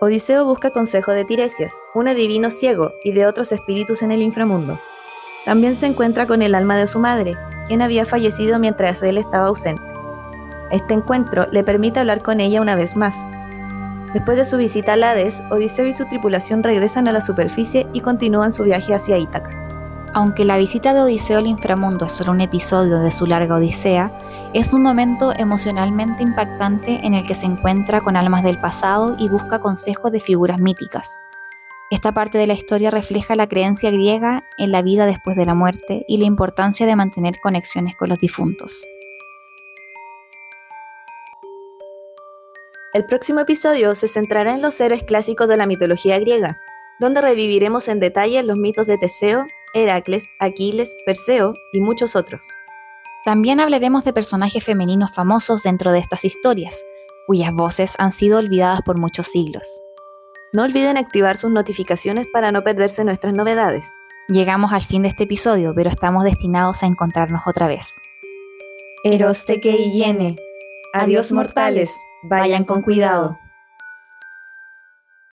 Odiseo 0.00 0.44
busca 0.44 0.70
consejo 0.70 1.12
de 1.12 1.24
Tiresias, 1.24 1.80
un 1.94 2.08
adivino 2.08 2.50
ciego, 2.50 2.92
y 3.04 3.12
de 3.12 3.26
otros 3.26 3.52
espíritus 3.52 4.02
en 4.02 4.12
el 4.12 4.20
inframundo. 4.20 4.78
También 5.46 5.76
se 5.76 5.86
encuentra 5.86 6.26
con 6.26 6.42
el 6.42 6.54
alma 6.54 6.76
de 6.76 6.86
su 6.86 6.98
madre, 6.98 7.36
quien 7.66 7.80
había 7.80 8.04
fallecido 8.04 8.58
mientras 8.58 9.02
él 9.02 9.16
estaba 9.16 9.46
ausente. 9.46 9.82
Este 10.70 10.92
encuentro 10.92 11.46
le 11.50 11.64
permite 11.64 12.00
hablar 12.00 12.22
con 12.22 12.40
ella 12.40 12.60
una 12.60 12.76
vez 12.76 12.96
más. 12.96 13.14
Después 14.16 14.38
de 14.38 14.46
su 14.46 14.56
visita 14.56 14.94
a 14.94 15.10
Hades, 15.10 15.44
Odiseo 15.50 15.84
y 15.84 15.92
su 15.92 16.06
tripulación 16.06 16.62
regresan 16.62 17.06
a 17.06 17.12
la 17.12 17.20
superficie 17.20 17.86
y 17.92 18.00
continúan 18.00 18.50
su 18.50 18.62
viaje 18.62 18.94
hacia 18.94 19.18
Ítaca. 19.18 19.50
Aunque 20.14 20.46
la 20.46 20.56
visita 20.56 20.94
de 20.94 21.02
Odiseo 21.02 21.38
al 21.38 21.46
inframundo 21.46 22.06
es 22.06 22.12
solo 22.12 22.32
un 22.32 22.40
episodio 22.40 23.00
de 23.00 23.10
su 23.10 23.26
larga 23.26 23.56
odisea, 23.56 24.10
es 24.54 24.72
un 24.72 24.80
momento 24.80 25.34
emocionalmente 25.36 26.22
impactante 26.22 27.06
en 27.06 27.12
el 27.12 27.26
que 27.26 27.34
se 27.34 27.44
encuentra 27.44 28.00
con 28.00 28.16
almas 28.16 28.42
del 28.42 28.58
pasado 28.58 29.16
y 29.18 29.28
busca 29.28 29.58
consejos 29.58 30.10
de 30.10 30.20
figuras 30.20 30.62
míticas. 30.62 31.18
Esta 31.90 32.12
parte 32.12 32.38
de 32.38 32.46
la 32.46 32.54
historia 32.54 32.90
refleja 32.90 33.36
la 33.36 33.48
creencia 33.48 33.90
griega 33.90 34.44
en 34.56 34.72
la 34.72 34.80
vida 34.80 35.04
después 35.04 35.36
de 35.36 35.44
la 35.44 35.54
muerte 35.54 36.06
y 36.08 36.16
la 36.16 36.24
importancia 36.24 36.86
de 36.86 36.96
mantener 36.96 37.38
conexiones 37.42 37.94
con 37.96 38.08
los 38.08 38.18
difuntos. 38.18 38.86
El 42.96 43.04
próximo 43.04 43.40
episodio 43.40 43.94
se 43.94 44.08
centrará 44.08 44.54
en 44.54 44.62
los 44.62 44.80
héroes 44.80 45.02
clásicos 45.02 45.48
de 45.48 45.58
la 45.58 45.66
mitología 45.66 46.18
griega, 46.18 46.56
donde 46.98 47.20
reviviremos 47.20 47.88
en 47.88 48.00
detalle 48.00 48.42
los 48.42 48.56
mitos 48.56 48.86
de 48.86 48.96
Teseo, 48.96 49.44
Heracles, 49.74 50.30
Aquiles, 50.40 50.96
Perseo 51.04 51.52
y 51.74 51.82
muchos 51.82 52.16
otros. 52.16 52.40
También 53.22 53.60
hablaremos 53.60 54.02
de 54.04 54.14
personajes 54.14 54.64
femeninos 54.64 55.14
famosos 55.14 55.62
dentro 55.62 55.92
de 55.92 55.98
estas 55.98 56.24
historias, 56.24 56.86
cuyas 57.26 57.52
voces 57.52 57.96
han 57.98 58.12
sido 58.12 58.38
olvidadas 58.38 58.80
por 58.80 58.98
muchos 58.98 59.26
siglos. 59.26 59.82
No 60.54 60.62
olviden 60.62 60.96
activar 60.96 61.36
sus 61.36 61.50
notificaciones 61.50 62.26
para 62.32 62.50
no 62.50 62.64
perderse 62.64 63.04
nuestras 63.04 63.34
novedades. 63.34 63.92
Llegamos 64.28 64.72
al 64.72 64.80
fin 64.80 65.02
de 65.02 65.08
este 65.08 65.24
episodio, 65.24 65.74
pero 65.74 65.90
estamos 65.90 66.24
destinados 66.24 66.82
a 66.82 66.86
encontrarnos 66.86 67.42
otra 67.46 67.66
vez. 67.66 67.92
Eroste 69.04 69.60
que 69.60 69.76
Adiós 70.94 71.30
mortales, 71.30 71.94
vayan 72.22 72.64
con 72.64 72.82
cuidado. 72.82 73.38